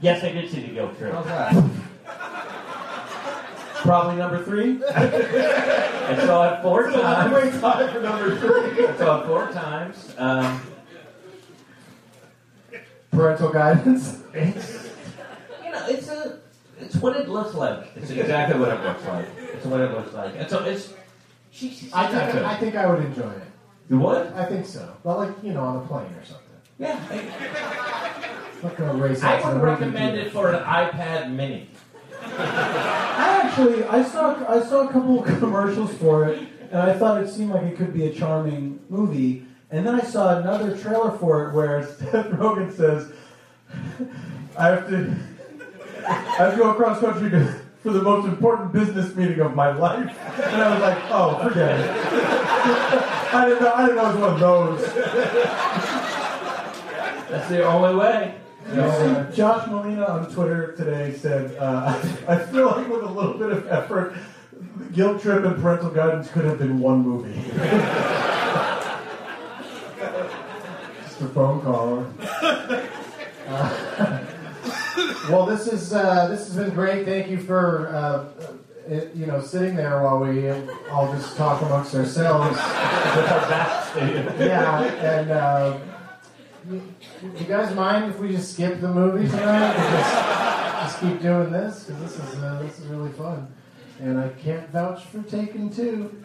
Yes, 0.00 0.22
I 0.22 0.32
did 0.32 0.50
see 0.50 0.60
the 0.62 0.74
guilt 0.74 0.98
trip. 0.98 1.12
How's 1.14 1.26
that? 1.26 1.70
Probably 3.82 4.16
number 4.16 4.42
three. 4.44 4.82
I 4.94 6.16
saw 6.26 6.54
it 6.54 6.62
four 6.62 6.90
times. 6.90 7.32
Wait, 7.34 7.60
time 7.60 7.92
for 7.92 8.00
number 8.00 8.36
three. 8.38 8.86
I 8.86 8.96
saw 8.96 9.20
it 9.22 9.26
four 9.26 9.48
times. 9.52 10.14
Um, 10.16 10.60
Parental 13.10 13.52
guidance. 13.52 14.22
it's 14.32 14.90
you 15.64 15.70
know 15.70 15.86
it's 15.88 16.08
a 16.08 16.40
it's 16.80 16.96
what 16.96 17.16
it 17.16 17.28
looks 17.28 17.54
like. 17.54 17.86
It's 17.94 18.10
exactly 18.10 18.58
what 18.58 18.70
it 18.70 18.82
looks 18.82 19.04
like. 19.04 19.26
It's 19.52 19.64
what 19.66 19.80
it 19.80 19.92
looks 19.92 20.12
like. 20.14 20.34
And 20.36 20.50
so 20.50 20.64
it's 20.64 20.92
she's, 21.52 21.78
she's 21.78 21.92
I 21.92 22.08
think 22.08 22.32
good. 22.32 22.42
I 22.42 22.56
think 22.56 22.74
I 22.74 22.86
would 22.86 23.04
enjoy 23.04 23.30
it. 23.30 23.42
you 23.88 23.98
would? 24.00 24.26
I 24.32 24.46
think 24.46 24.66
so. 24.66 24.96
Well, 25.04 25.18
like 25.18 25.34
you 25.44 25.52
know, 25.52 25.60
on 25.62 25.76
a 25.76 25.86
plane 25.86 26.06
or 26.06 26.24
something. 26.24 26.43
Yeah. 26.78 27.00
I, 27.10 27.14
I'm 28.56 28.62
not 28.62 28.76
gonna 28.76 28.94
race 28.94 29.22
I 29.22 29.52
would 29.52 29.62
recommend 29.62 30.18
it 30.18 30.32
for 30.32 30.52
an 30.52 30.62
iPad 30.64 31.30
Mini. 31.30 31.68
I 32.22 33.42
actually, 33.44 33.84
I 33.84 34.02
saw, 34.02 34.44
I 34.48 34.60
saw 34.62 34.88
a 34.88 34.92
couple 34.92 35.24
of 35.24 35.38
commercials 35.38 35.94
for 35.94 36.28
it, 36.28 36.48
and 36.70 36.80
I 36.80 36.94
thought 36.94 37.22
it 37.22 37.28
seemed 37.28 37.50
like 37.50 37.62
it 37.64 37.76
could 37.76 37.92
be 37.92 38.06
a 38.06 38.12
charming 38.12 38.80
movie. 38.88 39.46
And 39.70 39.86
then 39.86 39.94
I 39.94 40.02
saw 40.02 40.38
another 40.38 40.76
trailer 40.76 41.16
for 41.18 41.48
it 41.48 41.54
where 41.54 41.86
Seth 41.98 42.26
Rogen 42.26 42.74
says, 42.74 43.12
"I 44.56 44.68
have 44.68 44.88
to, 44.88 45.16
I 46.08 46.12
have 46.12 46.52
to 46.52 46.58
go 46.58 46.70
across 46.70 47.00
country 47.00 47.30
to, 47.30 47.60
for 47.82 47.92
the 47.92 48.02
most 48.02 48.26
important 48.26 48.72
business 48.72 49.14
meeting 49.14 49.40
of 49.40 49.54
my 49.54 49.72
life." 49.72 50.16
And 50.42 50.62
I 50.62 50.72
was 50.72 50.80
like, 50.80 50.98
"Oh, 51.10 51.38
forget 51.42 51.78
it." 51.78 51.90
I 53.34 53.46
didn't 53.48 53.62
know. 53.62 53.72
I 53.74 53.86
didn't 53.86 53.96
know 53.96 54.10
it 54.10 54.14
was 54.14 54.16
one 54.16 54.32
of 54.34 54.40
those. 54.40 54.80
That's 57.34 57.48
the 57.48 57.64
only 57.64 57.96
way. 57.96 58.36
Uh, 58.68 59.28
Josh 59.32 59.66
Malina 59.66 60.08
on 60.08 60.32
Twitter 60.32 60.70
today 60.76 61.12
said, 61.14 61.56
uh, 61.56 62.00
I 62.28 62.38
feel 62.38 62.66
like 62.66 62.88
with 62.88 63.02
a 63.02 63.10
little 63.10 63.34
bit 63.34 63.50
of 63.50 63.66
effort, 63.66 64.14
Guilt 64.92 65.20
Trip 65.20 65.44
and 65.44 65.60
Parental 65.60 65.90
Guidance 65.90 66.30
could 66.30 66.44
have 66.44 66.58
been 66.58 66.78
one 66.78 67.02
movie. 67.02 67.34
Just 71.02 71.22
a 71.22 71.26
phone 71.34 71.60
call. 71.60 72.06
Uh, 73.48 74.24
well, 75.28 75.44
this 75.44 75.66
is 75.66 75.92
uh, 75.92 76.28
this 76.28 76.46
has 76.46 76.54
been 76.54 76.70
great. 76.72 77.04
Thank 77.04 77.28
you 77.30 77.38
for 77.38 77.88
uh, 77.88 78.26
uh, 78.94 79.00
you 79.12 79.26
know 79.26 79.40
sitting 79.40 79.74
there 79.74 80.00
while 80.04 80.20
we 80.20 80.50
all 80.88 81.12
just 81.12 81.36
talk 81.36 81.62
amongst 81.62 81.96
ourselves. 81.96 82.56
yeah, 84.38 84.82
and 85.02 85.30
uh, 85.32 85.78
you, 86.70 86.82
you 87.38 87.46
guys 87.46 87.74
mind 87.74 88.10
if 88.10 88.18
we 88.18 88.28
just 88.32 88.54
skip 88.54 88.80
the 88.80 88.88
movie 88.88 89.28
tonight? 89.28 89.74
and 89.74 89.92
Just, 89.98 90.14
just 90.82 91.00
keep 91.00 91.20
doing 91.22 91.50
this 91.52 91.84
because 91.84 92.00
this 92.02 92.16
is 92.34 92.42
uh, 92.42 92.58
this 92.62 92.78
is 92.78 92.86
really 92.86 93.12
fun, 93.12 93.52
and 94.00 94.18
I 94.18 94.28
can't 94.30 94.68
vouch 94.70 95.04
for 95.06 95.22
Taken 95.22 95.70
Two. 95.70 96.22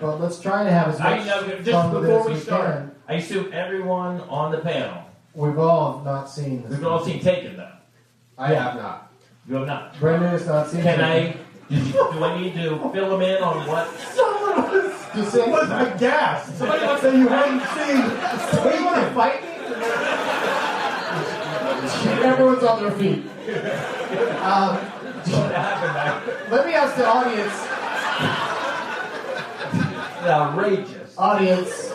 But 0.00 0.20
let's 0.20 0.40
try 0.40 0.62
to 0.64 0.70
have 0.70 0.88
as 0.88 1.00
I 1.00 1.16
much 1.18 1.26
know. 1.26 1.40
fun 1.42 1.64
Just 1.64 1.92
with 1.92 2.02
before 2.02 2.20
it 2.20 2.26
we 2.26 2.32
as 2.32 2.38
we 2.38 2.44
start, 2.44 2.74
can. 2.76 2.94
I 3.08 3.14
assume 3.14 3.52
everyone 3.52 4.20
on 4.22 4.52
the 4.52 4.58
panel. 4.58 5.02
We've 5.34 5.58
all 5.58 6.00
not 6.04 6.30
seen 6.30 6.62
this. 6.62 6.70
We've 6.72 6.86
all 6.86 7.04
seen 7.04 7.20
Taken 7.20 7.56
though. 7.56 7.72
I 8.38 8.54
have 8.54 8.76
not. 8.76 9.12
You 9.48 9.56
have 9.56 9.66
not. 9.66 9.98
Brendon 9.98 10.30
has 10.30 10.46
not 10.46 10.68
seen 10.68 10.82
Can 10.82 10.98
Taken. 10.98 11.40
I? 11.40 11.44
Did 11.74 11.86
you, 11.86 11.92
do 11.92 12.24
I 12.24 12.40
need 12.40 12.54
to 12.54 12.78
fill 12.92 13.10
them 13.10 13.20
in 13.22 13.42
on 13.42 13.66
what? 13.66 14.94
Just 15.18 15.32
say, 15.32 15.50
was 15.50 15.68
aghast. 15.68 16.56
Somebody 16.58 16.84
wants 16.86 17.02
to 17.02 17.10
say 17.10 17.18
you 17.18 17.26
hadn't 17.28 17.60
seen. 17.74 18.02
Hey, 18.62 18.78
you 18.78 18.84
want 18.86 18.96
to 19.02 19.10
fight 19.14 19.42
me? 19.42 19.48
Everyone's 22.24 22.62
on 22.62 22.82
their 22.82 22.92
feet. 22.92 23.24
Um, 24.42 24.76
What 24.76 25.52
happened? 25.52 26.52
let 26.52 26.66
me 26.66 26.74
ask 26.74 26.94
the 26.96 27.06
audience. 27.06 27.52
Outrageous. 30.24 31.14
Audience, 31.18 31.92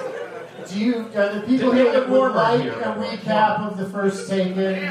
do 0.70 0.80
you 0.80 0.96
are 1.16 1.34
the 1.34 1.42
people 1.48 1.70
To 1.72 1.76
here 1.78 1.86
make 1.86 1.94
it 1.94 2.00
that 2.02 2.10
would 2.10 2.34
like 2.34 2.62
here. 2.62 2.74
a 2.74 2.96
recap 2.96 3.60
of 3.72 3.78
the 3.78 3.86
first 3.86 4.30
Taken? 4.30 4.58
Okay. 4.60 4.82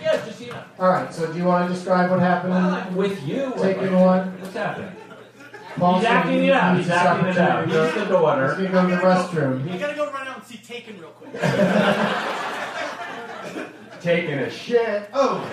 Yeah, 0.00 0.24
just 0.24 0.40
you 0.40 0.52
know. 0.52 0.62
All 0.78 0.88
right. 0.90 1.12
So, 1.12 1.30
do 1.30 1.38
you 1.38 1.44
want 1.44 1.68
to 1.68 1.74
describe 1.74 2.10
what 2.10 2.20
happened? 2.20 2.52
Well, 2.54 2.90
with 2.92 3.22
you. 3.26 3.52
Taken 3.58 3.92
one. 3.98 4.40
What's 4.40 4.54
happening? 4.54 4.92
Paul's 5.76 6.00
He's 6.00 6.06
acting 6.10 6.32
gonna 6.36 6.46
it 6.46 6.52
out. 6.52 6.76
He's 6.76 6.86
this 6.86 6.96
acting 6.96 7.26
it 7.28 7.38
out. 7.38 7.50
opportunity 7.58 7.72
to 7.72 7.84
He's 7.86 7.94
go- 7.94 8.00
the 8.04 8.10
daughter. 8.10 8.54
He's 8.56 8.70
gonna 8.70 8.88
go 8.88 8.94
to 8.94 8.96
the 8.96 9.02
restroom. 9.02 9.72
I 9.72 9.78
gotta 9.78 9.94
go 9.94 10.10
run 10.10 10.26
out 10.28 10.36
and 10.38 10.46
see 10.46 10.56
Taken 10.58 10.98
real 11.00 11.10
quick. 11.10 11.32
Taking 14.00 14.38
a 14.38 14.50
shit. 14.50 15.10
Oh. 15.12 15.42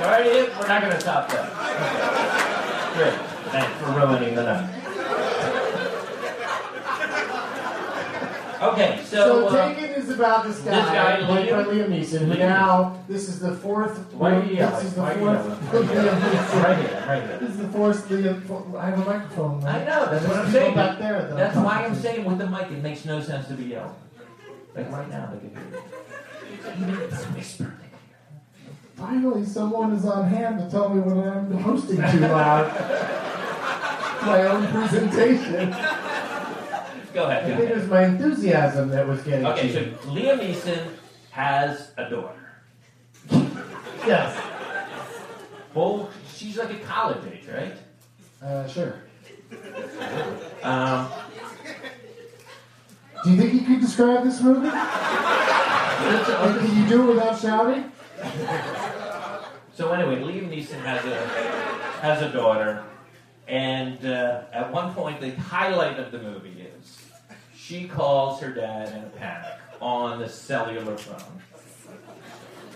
Alright, 0.00 0.26
we're 0.58 0.66
not 0.68 0.80
going 0.82 0.92
to 0.92 1.00
stop 1.00 1.28
that. 1.30 2.94
Great. 2.96 3.14
Thanks 3.52 3.78
for 3.80 3.90
ruining 3.92 4.34
the 4.34 4.42
night. 4.42 4.83
Okay, 8.72 9.00
so. 9.04 9.16
So, 9.16 9.48
uh, 9.48 9.74
Taken 9.74 9.90
is 9.94 10.10
about 10.10 10.44
this 10.46 10.58
guy, 10.60 10.70
this 10.74 10.84
guy, 10.86 11.24
played 11.26 11.50
by 11.50 11.64
Liam- 11.64 11.88
Neeson, 11.88 12.26
Liam 12.32 12.38
now 12.38 12.98
this 13.08 13.28
is 13.28 13.38
the 13.40 13.54
fourth. 13.56 13.98
Why 14.14 14.40
this 14.40 14.84
is 14.84 14.94
the 14.94 15.02
Why 15.02 15.12
are 15.14 15.18
you 15.18 15.20
fourth. 15.20 15.86
Liam 15.88 16.20
Neeson. 16.20 16.62
right 16.64 16.78
here, 16.78 17.04
right 17.06 17.22
here. 17.22 17.38
This 17.40 17.50
is 17.50 17.58
the 17.58 17.68
fourth 17.68 18.08
Liam. 18.08 18.76
I 18.76 18.86
have 18.86 19.00
a 19.00 19.04
microphone. 19.04 19.60
Right? 19.60 19.82
I 19.82 19.84
know, 19.84 20.06
that's 20.10 20.26
what 20.26 20.36
I'm 20.38 20.50
saying. 20.52 20.74
Back 20.74 20.98
there, 20.98 21.22
that 21.22 21.36
That's 21.36 21.56
why 21.56 21.84
I'm 21.84 21.94
saying 21.94 22.24
with 22.24 22.38
the 22.38 22.46
mic, 22.48 22.70
it 22.70 22.82
makes 22.82 23.04
no 23.04 23.20
sense 23.20 23.48
to 23.48 23.54
be 23.54 23.64
yelling. 23.64 23.94
Like 24.74 24.90
right 24.90 25.10
now, 25.10 25.30
they 25.32 25.38
can 25.40 25.50
hear 25.50 25.78
it. 25.78 26.80
Even 26.80 26.90
if 26.94 27.12
it's 27.12 27.24
whispered, 27.24 27.76
Finally, 28.96 29.44
someone 29.44 29.92
is 29.92 30.04
on 30.06 30.28
hand 30.28 30.58
to 30.58 30.70
tell 30.70 30.88
me 30.88 31.00
when 31.00 31.18
I'm 31.28 31.50
hosting 31.58 31.96
too 31.96 32.20
loud. 32.20 32.70
my 34.22 34.42
own 34.46 34.66
presentation. 34.68 35.74
Go 37.14 37.24
ahead. 37.24 37.48
Go 37.48 37.56
think 37.56 37.70
it 37.70 37.76
was 37.76 37.88
my 37.88 38.04
enthusiasm 38.06 38.88
that 38.90 39.06
was 39.06 39.22
getting 39.22 39.46
Okay, 39.46 39.72
so 39.72 39.78
you. 39.78 39.96
Liam 40.06 40.40
Neeson 40.40 40.88
has 41.30 41.92
a 41.96 42.10
daughter. 42.10 42.40
Yes. 44.04 44.36
Well, 45.72 46.10
she's 46.34 46.58
like 46.58 46.70
a 46.72 46.78
college 46.80 47.22
age, 47.32 47.46
right? 47.48 47.74
Uh, 48.42 48.66
sure. 48.66 48.96
Um, 50.62 51.08
Do 53.22 53.30
you 53.30 53.36
think 53.40 53.54
you 53.54 53.60
could 53.60 53.80
describe 53.80 54.24
this 54.24 54.40
movie? 54.42 54.68
Can 54.68 56.76
you 56.82 56.88
do 56.88 57.02
it 57.04 57.14
without 57.14 57.40
shouting? 57.40 57.92
So 59.74 59.92
anyway, 59.92 60.16
Liam 60.16 60.48
Neeson 60.50 60.80
has 60.82 61.04
a 61.04 61.16
has 62.00 62.22
a 62.22 62.30
daughter, 62.30 62.84
and 63.48 64.04
uh, 64.04 64.42
at 64.52 64.70
one 64.72 64.92
point 64.94 65.20
the 65.20 65.30
highlight 65.30 65.98
of 65.98 66.12
the 66.12 66.18
movie 66.18 66.60
is 66.60 67.03
she 67.64 67.88
calls 67.88 68.40
her 68.40 68.50
dad 68.50 68.88
in 68.94 69.04
a 69.04 69.10
panic 69.18 69.58
on 69.80 70.18
the 70.18 70.28
cellular 70.28 70.98
phone, 70.98 71.40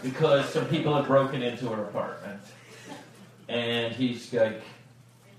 because 0.03 0.49
some 0.49 0.65
people 0.67 0.95
have 0.97 1.07
broken 1.07 1.43
into 1.43 1.69
her 1.69 1.85
apartment. 1.85 2.41
And 3.49 3.93
he's 3.95 4.33
like, 4.33 4.63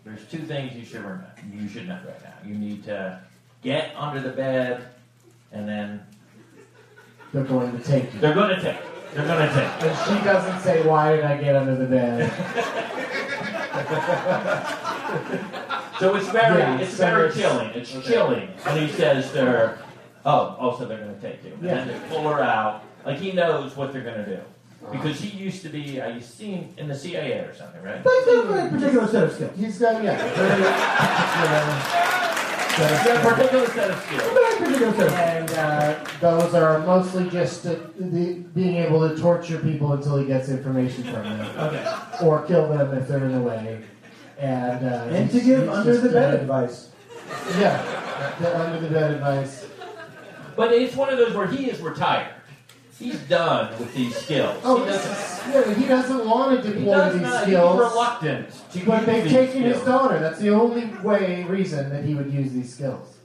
there's 0.04 0.26
two 0.28 0.40
things 0.40 0.76
you 0.76 0.86
should 0.86 1.02
remember. 1.02 1.32
You 1.52 1.68
should 1.68 1.88
know 1.88 2.00
right 2.06 2.24
now. 2.24 2.34
You 2.46 2.56
need 2.56 2.84
to 2.86 3.22
get 3.64 3.92
under 3.96 4.22
the 4.22 4.30
bed, 4.30 4.88
and 5.52 5.68
then 5.68 6.02
They're 7.34 7.44
going 7.44 7.76
to 7.76 7.84
take 7.84 8.14
you. 8.14 8.20
they're 8.20 8.34
going 8.36 8.56
to 8.56 8.62
take. 8.62 8.76
You. 8.76 8.82
They're 9.16 9.26
going 9.28 9.48
to 9.48 9.54
take. 9.54 9.90
And 9.90 9.98
she 10.08 10.26
doesn't 10.26 10.60
say, 10.62 10.88
Why 10.88 11.16
did 11.16 11.26
I 11.26 11.38
get 11.38 11.56
under 11.56 11.76
the 11.76 11.86
bed? 11.86 12.32
So 16.00 16.16
it's 16.16 16.30
very, 16.30 16.60
Yeah, 16.60 16.80
it's 16.80 16.94
so 16.94 17.06
very 17.06 17.28
it's- 17.30 17.38
chilling. 17.38 17.70
It's 17.76 17.92
chilling 18.08 18.48
when 18.64 18.88
he 18.88 18.94
says 18.94 19.32
they're, 19.34 19.78
oh, 20.26 20.56
also 20.60 20.86
they're 20.86 20.98
going 21.00 21.14
to 21.16 21.22
take 21.22 21.44
you. 21.44 21.52
And 21.54 21.64
then 21.64 21.88
they 21.88 22.00
pull 22.08 22.24
her 22.30 22.42
out. 22.42 22.84
Like 23.06 23.18
he 23.18 23.32
knows 23.34 23.76
what 23.76 23.92
they're 23.92 24.04
going 24.04 24.24
to 24.24 24.38
do. 24.38 24.40
Because 24.92 25.20
he 25.20 25.38
used 25.38 25.62
to 25.64 25.70
be, 25.70 26.02
I 26.02 26.20
seen 26.20 26.74
in 26.78 26.88
the 26.88 26.96
CIA 26.96 27.40
or 27.40 27.54
something, 27.54 27.84
right? 27.84 28.02
But 28.02 28.14
he's 28.14 28.26
got 28.26 28.46
a 28.46 28.48
very 28.48 28.70
particular 28.70 29.08
set 29.08 29.24
of 29.26 29.34
skills. 29.34 29.52
He's 29.58 29.78
got, 29.78 30.02
yeah, 30.02 30.18
very, 30.36 30.64
He's 32.80 33.04
got 33.04 33.18
a 33.18 33.36
particular 33.36 33.68
set 33.68 33.92
of 33.92 34.02
skills. 34.04 34.24
Very 34.24 34.56
particular 34.58 34.94
set 34.94 35.08
of 35.08 35.14
And 35.14 35.52
uh, 35.52 36.06
those 36.22 36.54
are 36.54 36.80
mostly 36.80 37.30
just 37.30 37.66
uh, 37.66 37.76
the, 38.00 38.36
being 38.56 38.78
able 38.78 39.08
to 39.08 39.18
torture 39.22 39.60
people 39.60 39.92
until 39.92 40.18
he 40.18 40.26
gets 40.26 40.48
information 40.48 41.04
from 41.04 41.24
them. 41.24 41.60
Okay. 41.60 42.26
Or 42.26 42.44
kill 42.46 42.70
them 42.70 42.98
if 42.98 43.08
they're 43.10 43.26
in 43.26 43.34
the 43.34 43.42
way. 43.42 43.84
And, 44.40 44.86
uh, 44.88 45.06
And 45.12 45.30
to 45.32 45.40
give 45.42 45.68
under 45.70 45.92
just, 45.92 46.04
the 46.04 46.10
bed 46.10 46.34
uh, 46.34 46.38
advice. 46.42 46.90
Yeah, 47.60 48.36
the 48.40 48.60
under 48.60 48.80
the 48.80 48.90
bed 48.94 49.12
advice. 49.12 49.68
But 50.56 50.74
it's 50.74 50.96
one 50.96 51.10
of 51.10 51.18
those 51.18 51.34
where 51.36 51.48
he 51.48 51.70
is 51.70 51.80
retired. 51.82 52.34
He's 52.98 53.20
done 53.24 53.78
with 53.80 53.94
these 53.94 54.16
skills. 54.16 54.60
Oh, 54.64 54.80
he 54.84 54.86
this 54.92 55.06
doesn't, 55.06 55.50
is, 55.62 55.68
yeah, 55.68 55.74
he 55.74 55.86
doesn't 55.88 56.28
want 56.28 56.62
to 56.62 56.70
deploy 56.74 56.96
does 56.98 57.14
these 57.14 57.22
not, 57.22 57.44
skills. 57.44 57.72
he's 57.72 57.80
reluctant 57.92 58.50
to 58.74 58.80
But 58.86 58.98
use 58.98 59.06
they've 59.06 59.24
these 59.24 59.32
taken 59.34 59.62
his 59.64 59.82
daughter. 59.84 60.20
That's 60.20 60.40
the 60.40 60.50
only 60.50 60.86
way, 61.02 61.44
reason 61.46 61.90
that 61.92 62.04
he 62.04 62.14
would 62.14 62.32
use 62.34 62.52
these 62.52 62.74
skills. 62.74 63.16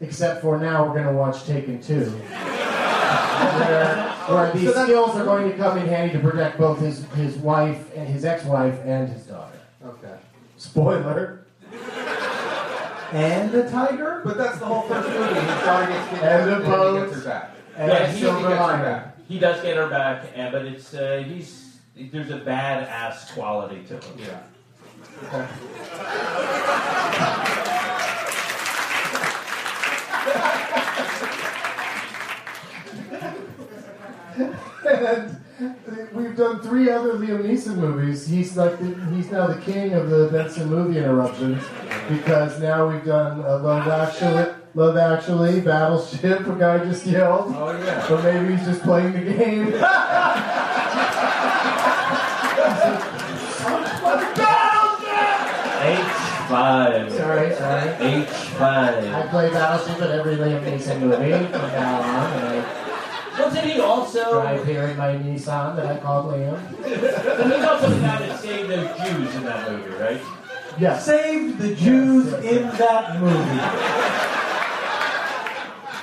Except 0.00 0.42
for 0.42 0.58
now 0.58 0.84
we're 0.86 0.94
going 0.94 1.06
to 1.06 1.12
watch 1.12 1.44
Taken 1.44 1.80
2. 1.80 1.94
where, 2.10 4.08
where 4.28 4.52
these 4.52 4.70
skills 4.74 5.14
are 5.16 5.24
going 5.24 5.50
to 5.52 5.56
come 5.56 5.78
in 5.78 5.86
handy 5.86 6.12
to 6.14 6.18
protect 6.20 6.58
both 6.58 6.80
his, 6.80 7.04
his 7.12 7.36
wife 7.36 7.90
and 7.96 8.08
his 8.08 8.24
ex-wife 8.24 8.78
and 8.84 9.08
his 9.08 9.22
daughter. 9.22 9.58
Okay. 9.84 10.16
Spoiler. 10.56 11.46
And 13.12 13.52
the 13.52 13.68
tiger? 13.70 14.20
But 14.24 14.36
that's 14.36 14.58
the 14.58 14.64
whole 14.66 14.82
first 14.82 15.08
movie. 15.08 15.34
His 15.40 15.46
daughter 15.64 15.86
gets 15.92 16.08
kidnapped 16.10 16.24
And 16.24 16.50
the 16.50 16.54
and, 16.56 16.96
he 16.96 17.00
gets 17.04 17.14
her 17.14 17.24
back. 17.30 17.50
And 17.76 17.88
Yeah, 17.92 17.98
yeah, 17.98 18.06
he- 18.12 18.20
silver 18.20 18.38
he 18.38 18.42
gets 18.44 18.54
her 18.56 18.60
lining. 18.66 18.84
back. 18.84 19.16
He 19.28 19.38
does 19.38 19.62
get 19.62 19.76
her 19.76 19.88
back, 19.88 20.24
and, 20.34 20.52
but 20.52 20.64
it's 20.66 20.94
uh, 20.94 21.22
he's 21.26 21.78
there's 21.96 22.30
a 22.30 22.38
badass 22.40 23.32
quality 23.34 23.82
to 23.84 23.94
him. 23.94 24.18
Yeah. 24.18 25.46
And 34.88 35.36
we've 36.12 36.36
done 36.36 36.60
three 36.60 36.90
other 36.90 37.14
Liam 37.14 37.42
Neeson 37.42 37.76
movies. 37.76 38.26
He's 38.26 38.56
like 38.56 38.78
the, 38.78 38.94
he's 39.14 39.30
now 39.30 39.46
the 39.46 39.60
king 39.60 39.94
of 39.94 40.10
the 40.10 40.28
Benson 40.30 40.68
movie 40.68 40.98
interruptions 40.98 41.62
because 42.08 42.60
now 42.60 42.88
we've 42.88 43.04
done 43.04 43.40
uh, 43.40 43.58
Love 43.58 43.88
Actually, 43.88 44.52
Love 44.74 44.96
Actually, 44.96 45.60
Battleship. 45.60 46.46
A 46.46 46.54
guy 46.56 46.78
just 46.84 47.06
yelled, 47.06 47.54
Oh 47.56 47.72
yeah. 47.78 48.04
but 48.08 48.22
maybe 48.22 48.54
he's 48.56 48.66
just 48.66 48.82
playing 48.82 49.12
the 49.12 49.32
game. 49.32 49.72
H 55.86 55.98
five. 56.48 57.12
sorry, 57.12 57.54
sorry. 57.54 57.88
H 58.00 58.28
I 58.28 58.34
five. 58.58 59.04
I 59.14 59.26
play 59.28 59.50
Battleship 59.50 60.02
in 60.02 60.10
every 60.18 60.36
Liam 60.36 60.62
Neeson 60.64 61.00
movie 61.00 61.46
from 61.52 61.70
now 61.72 62.00
on, 62.02 62.32
and 62.42 62.85
Wasn't 63.38 63.64
he 63.66 63.80
also? 63.80 64.40
drive 64.42 64.66
here 64.66 64.84
in 64.84 64.96
my 64.96 65.14
Nissan 65.16 65.76
that 65.76 65.86
I 65.86 65.98
called 65.98 66.32
Liam. 66.32 66.56
And 66.84 67.52
he's 67.52 67.64
also 67.64 67.88
the 67.90 68.00
guy 68.00 68.26
that 68.26 68.40
saved 68.40 68.70
those 68.70 68.96
Jews 68.98 69.34
in 69.34 69.44
that 69.44 69.70
movie, 69.70 69.94
right? 69.96 70.20
Yes. 70.78 71.04
Saved 71.06 71.58
the 71.58 71.74
Jews 71.74 72.26
Yes, 72.32 72.44
yes, 72.44 72.52
in 72.52 72.78
that 72.78 73.20
movie. 73.20 73.60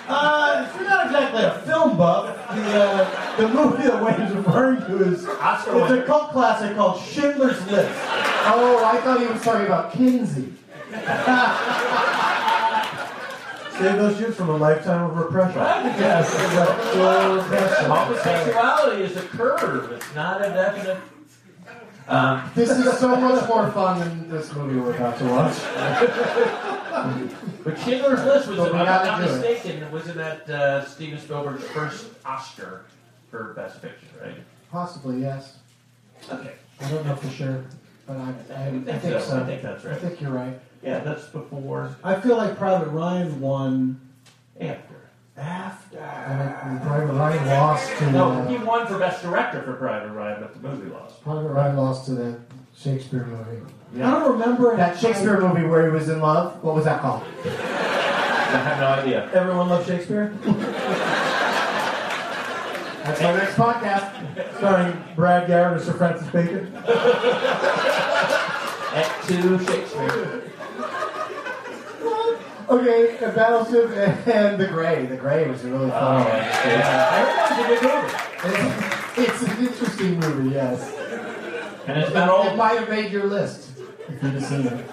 Uh, 0.06 0.67
if 0.67 0.76
you're 0.76 0.89
not 0.89 1.06
exactly 1.08 1.43
a 1.43 1.60
film 1.65 1.98
buff, 1.98 2.36
the, 2.56 2.84
uh, 2.84 3.38
the 3.38 3.48
movie 3.48 3.84
that 3.84 4.04
Wayne's 4.04 4.36
referring 4.36 4.82
to 4.82 5.04
is 5.12 5.26
Oscar 5.26 5.80
it's 5.82 5.91
a 5.91 6.04
cult 6.04 6.32
classic 6.32 6.76
called 6.76 7.02
Schindler's 7.02 7.65
List. 7.67 7.91
Oh, 8.46 8.84
I 8.86 9.00
thought 9.02 9.22
he 9.22 9.28
was 9.28 9.41
talking 9.41 9.65
about 9.65 9.93
Kinsey. 9.93 10.54
Save 13.77 13.97
those 13.97 14.17
Jews 14.17 14.36
from 14.36 14.49
a 14.49 14.57
lifetime 14.57 15.09
of 15.09 15.17
repression. 15.17 15.59
Yes. 15.62 16.29
Sexual. 16.31 17.95
Homosexuality 17.95 19.01
is 19.03 19.17
a 19.17 19.21
curve. 19.21 19.91
It's 19.91 20.15
not 20.15 20.41
a 20.45 20.49
definite. 20.49 20.97
Um, 22.07 22.51
This 22.53 22.69
is 22.69 22.97
so 22.99 23.15
much 23.15 23.47
more 23.47 23.71
fun 23.71 23.99
than 23.99 24.29
this 24.29 24.53
movie 24.53 24.79
we're 24.79 24.95
about 24.95 25.17
to 25.19 25.25
watch. 25.25 25.55
but 27.63 27.79
Schindler's 27.79 28.23
List 28.23 28.47
was, 28.49 28.57
But 28.57 28.67
if 28.67 28.73
we 28.73 28.79
I'm 28.79 28.86
not 28.86 29.19
do 29.19 29.23
it. 29.23 29.31
mistaken, 29.38 29.91
wasn't 29.91 30.17
that 30.17 30.49
uh, 30.49 30.86
Steven 30.86 31.17
Spielberg's 31.19 31.63
first 31.69 32.07
Oscar 32.25 32.86
for 33.31 33.53
Best 33.55 33.81
Picture, 33.81 34.05
right? 34.21 34.36
Possibly, 34.71 35.21
yes. 35.21 35.57
Okay. 36.31 36.53
I 36.81 36.89
don't 36.91 37.05
know 37.05 37.15
for 37.15 37.29
sure, 37.29 37.63
but 38.05 38.17
I, 38.17 38.33
I, 38.53 38.67
I 38.67 38.71
think 38.71 38.86
think 38.86 39.01
so. 39.01 39.19
so. 39.19 39.41
I 39.41 39.45
think 39.45 39.62
that's 39.62 39.83
right. 39.86 39.95
I 39.95 39.97
think 39.99 40.21
you're 40.21 40.31
right. 40.31 40.59
Yeah, 40.84 41.00
that's 41.00 41.26
before. 41.28 41.96
I 42.04 42.19
feel 42.19 42.36
like 42.38 42.58
Private 42.58 42.89
Ryan 42.89 43.39
won 43.39 44.00
After. 44.60 45.10
after. 45.38 45.98
And 46.00 46.82
Private 46.82 47.13
Ryan 47.13 47.48
lost 47.48 47.89
to 48.00 48.12
No, 48.12 48.43
he 48.48 48.58
won 48.58 48.86
for 48.88 48.98
Best 49.00 49.22
Director 49.24 49.62
for 49.63 49.74
Private 49.76 50.12
Ryan, 50.12 50.41
but 50.41 50.54
the 50.62 50.67
movie 50.67 50.89
lost. 50.91 51.22
Private 51.24 51.48
Ryan 51.50 51.78
lost 51.78 52.06
to 52.08 52.12
that 52.15 52.39
Shakespeare 52.76 53.26
movie. 53.26 53.62
Yeah. 53.96 54.08
I 54.08 54.12
don't 54.19 54.32
remember 54.34 54.76
That 54.76 55.00
Shakespeare 55.00 55.39
movie 55.39 55.63
where 55.65 55.86
he 55.86 55.91
was 55.91 56.10
in 56.10 56.19
love. 56.19 56.62
What 56.63 56.76
was 56.76 56.86
that 56.86 57.00
called? 57.02 57.24
I 57.46 58.58
have 58.58 58.80
no 58.80 58.88
idea. 58.88 59.30
Everyone 59.34 59.69
loves 59.69 59.88
Shakespeare? 59.88 60.34
That's 63.04 63.22
my 63.22 63.34
next 63.34 63.56
podcast. 63.56 64.58
Starring 64.58 65.04
Brad 65.15 65.48
Garrett 65.48 65.78
as 65.80 65.86
Sir 65.86 65.93
Francis 65.93 66.28
Bacon. 66.30 66.72
Act 68.96 69.28
two 69.28 69.60
Shakespeare. 69.65 70.43
Okay, 72.69 73.17
uh, 73.17 73.32
Battleship 73.32 73.89
and 74.28 74.58
The 74.60 74.67
Gray. 74.67 75.06
The 75.06 75.17
Gray 75.17 75.49
was 75.49 75.63
a 75.65 75.69
really 75.69 75.89
fun 75.89 76.02
Oh, 76.02 76.17
one. 76.19 76.28
yeah. 76.28 77.69
It's 77.69 77.82
movie. 77.84 79.26
It's, 79.28 79.41
an 79.43 79.65
interesting 79.65 80.19
movie, 80.19 80.49
yes. 80.56 80.93
And 81.88 81.99
it's 81.99 82.10
about 82.12 82.45
It 82.45 82.49
old. 82.49 82.58
might 82.58 82.80
have 82.80 82.89
made 82.89 83.12
your 83.12 83.26
list 83.26 83.69
if 84.08 84.23
you'd 84.23 84.34
have 84.34 84.45
seen 84.45 84.67
it. 84.67 84.86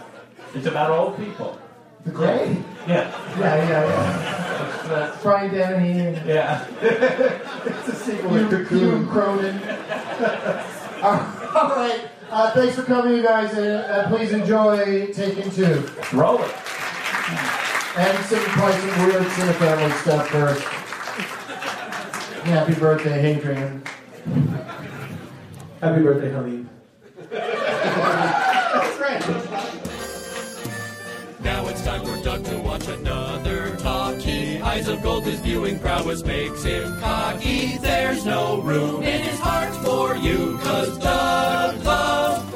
It's 0.54 0.66
about 0.66 0.90
old 0.90 1.16
people. 1.16 1.58
The 2.04 2.10
Gray? 2.10 2.56
Yeah. 2.88 3.08
Yeah, 3.38 3.56
yeah, 3.56 3.86
yeah. 3.86 4.74
It's, 4.74 4.88
uh, 4.88 5.16
Brian 5.22 5.54
Dennehy 5.54 6.20
yeah. 6.26 6.66
it's 6.80 7.88
a 7.88 7.94
sequel 7.94 8.30
with 8.30 8.50
Cocoon 8.50 9.06
Cronyn. 9.06 9.60
All 11.04 11.68
right. 11.76 12.08
Uh, 12.30 12.50
thanks 12.52 12.74
for 12.74 12.82
coming, 12.82 13.16
you 13.16 13.22
guys. 13.22 13.54
Uh, 13.54 14.06
uh, 14.06 14.16
please 14.16 14.32
enjoy 14.32 15.12
Taken 15.12 15.50
Two. 15.50 15.88
Roll 16.12 16.42
it 16.42 16.54
and 17.96 18.24
sing 18.26 18.42
quite 18.52 18.74
some 18.74 19.06
weird 19.06 19.22
a 19.22 19.24
Family 19.54 19.90
stuff 19.98 20.28
first. 20.28 20.62
Happy 22.44 22.74
birthday, 22.74 23.20
Hadrian. 23.20 23.82
Happy 25.80 26.02
birthday, 26.02 26.32
honey. 26.32 26.66
That's 27.30 29.00
right. 29.00 29.20
Now 31.42 31.66
it's 31.68 31.84
time 31.84 32.04
for 32.04 32.22
Doug 32.22 32.44
to 32.44 32.58
watch 32.58 32.86
another 32.86 33.76
talkie. 33.76 34.60
Eyes 34.60 34.88
of 34.88 35.02
gold, 35.02 35.24
his 35.24 35.40
viewing 35.40 35.78
prowess 35.78 36.22
makes 36.22 36.62
him 36.62 37.00
cocky. 37.00 37.78
There's 37.78 38.24
no 38.24 38.60
room 38.60 39.02
in 39.02 39.22
his 39.22 39.40
heart 39.40 39.74
for 39.84 40.16
you, 40.16 40.58
cause 40.62 40.98
Doug 40.98 41.82
loves 41.82 42.49